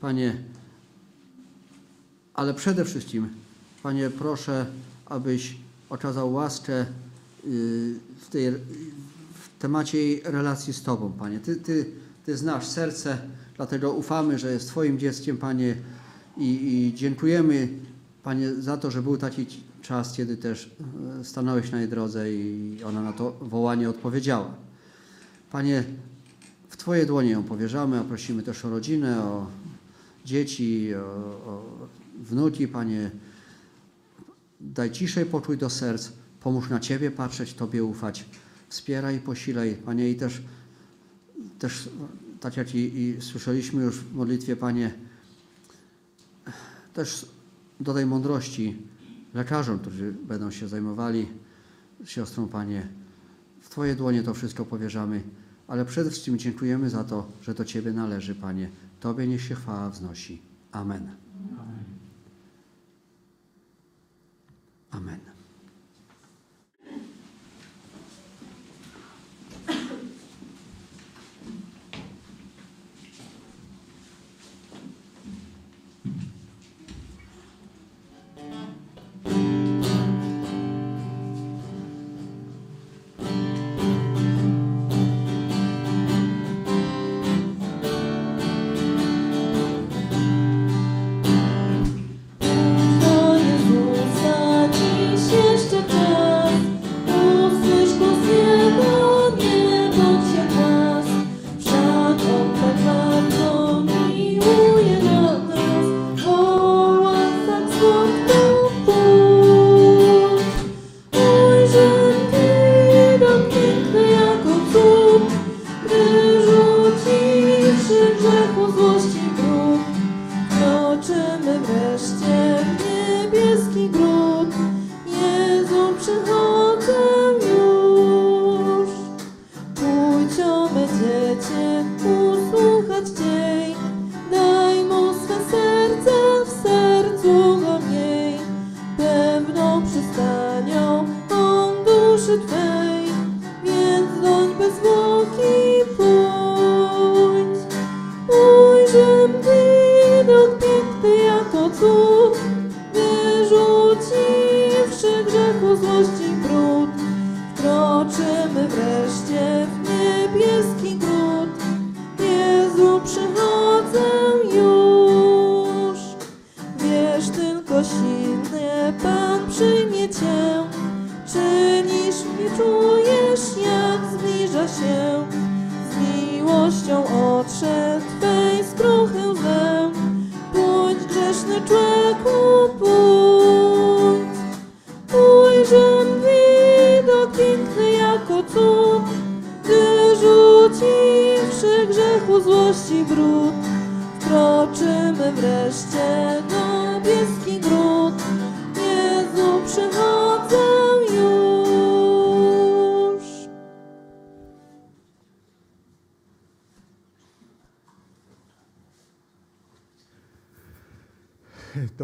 Panie, 0.00 0.36
ale 2.34 2.54
przede 2.54 2.84
wszystkim, 2.84 3.28
Panie, 3.82 4.10
proszę, 4.10 4.66
abyś 5.06 5.56
okazał 5.90 6.32
łaskę 6.32 6.82
y, 6.82 6.86
w, 8.20 8.28
tej, 8.30 8.50
w 9.34 9.58
temacie 9.58 9.98
relacji 10.24 10.72
z 10.72 10.82
Tobą, 10.82 11.12
Panie. 11.12 11.40
Ty, 11.40 11.56
ty, 11.56 11.86
ty 12.26 12.36
znasz 12.36 12.66
serce, 12.66 13.18
dlatego 13.56 13.92
ufamy, 13.92 14.38
że 14.38 14.52
jest 14.52 14.68
Twoim 14.68 14.98
dzieckiem, 14.98 15.38
Panie, 15.38 15.76
i, 16.36 16.44
i 16.44 16.94
dziękujemy, 16.94 17.68
Panie, 18.22 18.54
za 18.54 18.76
to, 18.76 18.90
że 18.90 19.02
był 19.02 19.16
taki 19.16 19.46
czas, 19.82 20.16
kiedy 20.16 20.36
też 20.36 20.70
e, 21.20 21.24
stanąłeś 21.24 21.70
na 21.70 21.78
jej 21.78 21.88
drodze 21.88 22.32
i 22.32 22.78
ona 22.86 23.02
na 23.02 23.12
to 23.12 23.36
wołanie 23.40 23.90
odpowiedziała. 23.90 24.54
Panie, 25.50 25.84
w 26.68 26.76
Twoje 26.76 27.06
dłonie 27.06 27.30
ją 27.30 27.42
powierzamy, 27.42 27.98
a 27.98 28.04
prosimy 28.04 28.42
też 28.42 28.64
o 28.64 28.70
rodzinę, 28.70 29.24
o 29.24 29.46
dzieci, 30.24 30.94
o, 30.94 31.00
o 31.46 31.62
wnuki, 32.20 32.68
Panie. 32.68 33.10
Daj 34.60 34.90
ciszej 34.90 35.26
pokój 35.26 35.58
do 35.58 35.70
serc, 35.70 36.12
pomóż 36.40 36.68
na 36.68 36.80
Ciebie 36.80 37.10
patrzeć, 37.10 37.54
Tobie 37.54 37.84
ufać. 37.84 38.24
Wspieraj 38.68 39.16
i 39.16 39.20
posilaj, 39.20 39.74
Panie, 39.74 40.10
i 40.10 40.16
też 40.16 40.42
też 41.58 41.88
tak 42.40 42.56
jak 42.56 42.74
i, 42.74 42.98
i 42.98 43.22
słyszeliśmy 43.22 43.82
już 43.82 43.96
w 43.96 44.14
modlitwie, 44.14 44.56
Panie, 44.56 44.94
też 46.94 47.26
do 47.80 47.94
tej 47.94 48.06
mądrości 48.06 48.76
lekarzom, 49.34 49.78
którzy 49.78 50.12
będą 50.12 50.50
się 50.50 50.68
zajmowali 50.68 51.28
siostrą, 52.04 52.48
Panie, 52.48 52.88
w 53.60 53.68
Twoje 53.68 53.94
dłonie 53.94 54.22
to 54.22 54.34
wszystko 54.34 54.64
powierzamy, 54.64 55.22
ale 55.68 55.84
przede 55.84 56.10
wszystkim 56.10 56.38
dziękujemy 56.38 56.90
za 56.90 57.04
to, 57.04 57.32
że 57.42 57.54
do 57.54 57.64
Ciebie 57.64 57.92
należy, 57.92 58.34
Panie. 58.34 58.70
Tobie 59.00 59.26
niech 59.26 59.42
się 59.42 59.54
chwała 59.54 59.90
wznosi. 59.90 60.42
Amen. 60.72 61.29
Amen. 64.92 65.29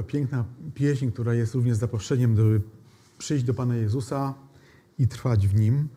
Piękna 0.07 0.45
pieśń, 0.75 1.11
która 1.11 1.35
jest 1.35 1.55
również 1.55 1.77
zaproszeniem, 1.77 2.35
by 2.35 2.61
przyjść 3.19 3.45
do 3.45 3.55
Pana 3.55 3.77
Jezusa 3.77 4.35
i 4.99 5.09
trwać 5.09 5.49
w 5.49 5.55
Nim. 5.55 5.89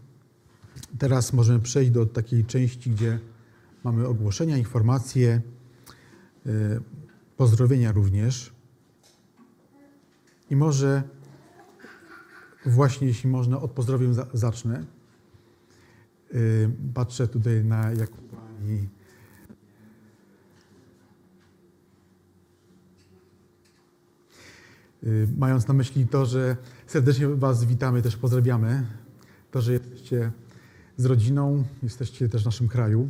Teraz 0.97 1.33
możemy 1.33 1.59
przejść 1.59 1.91
do 1.91 2.05
takiej 2.05 2.45
części, 2.45 2.91
gdzie 2.91 3.19
mamy 3.83 4.07
ogłoszenia, 4.07 4.57
informacje, 4.57 5.41
y, 6.47 6.49
pozdrowienia 7.37 7.91
również. 7.91 8.53
I 10.49 10.55
może 10.55 11.03
właśnie, 12.65 13.07
jeśli 13.07 13.29
można, 13.29 13.59
od 13.61 13.71
pozdrowień 13.71 14.13
za- 14.13 14.27
zacznę. 14.33 14.85
Y, 16.33 16.69
Patrzę 16.93 17.27
tutaj 17.27 17.65
na 17.65 17.91
Jakuba 17.91 18.37
mając 25.37 25.67
na 25.67 25.73
myśli 25.73 26.07
to, 26.07 26.25
że 26.25 26.57
serdecznie 26.87 27.27
Was 27.27 27.65
witamy, 27.65 28.01
też 28.01 28.17
pozdrawiamy, 28.17 28.85
to, 29.51 29.61
że 29.61 29.73
jesteście 29.73 30.31
z 30.97 31.05
rodziną, 31.05 31.63
jesteście 31.83 32.29
też 32.29 32.41
w 32.41 32.45
naszym 32.45 32.67
kraju. 32.67 33.09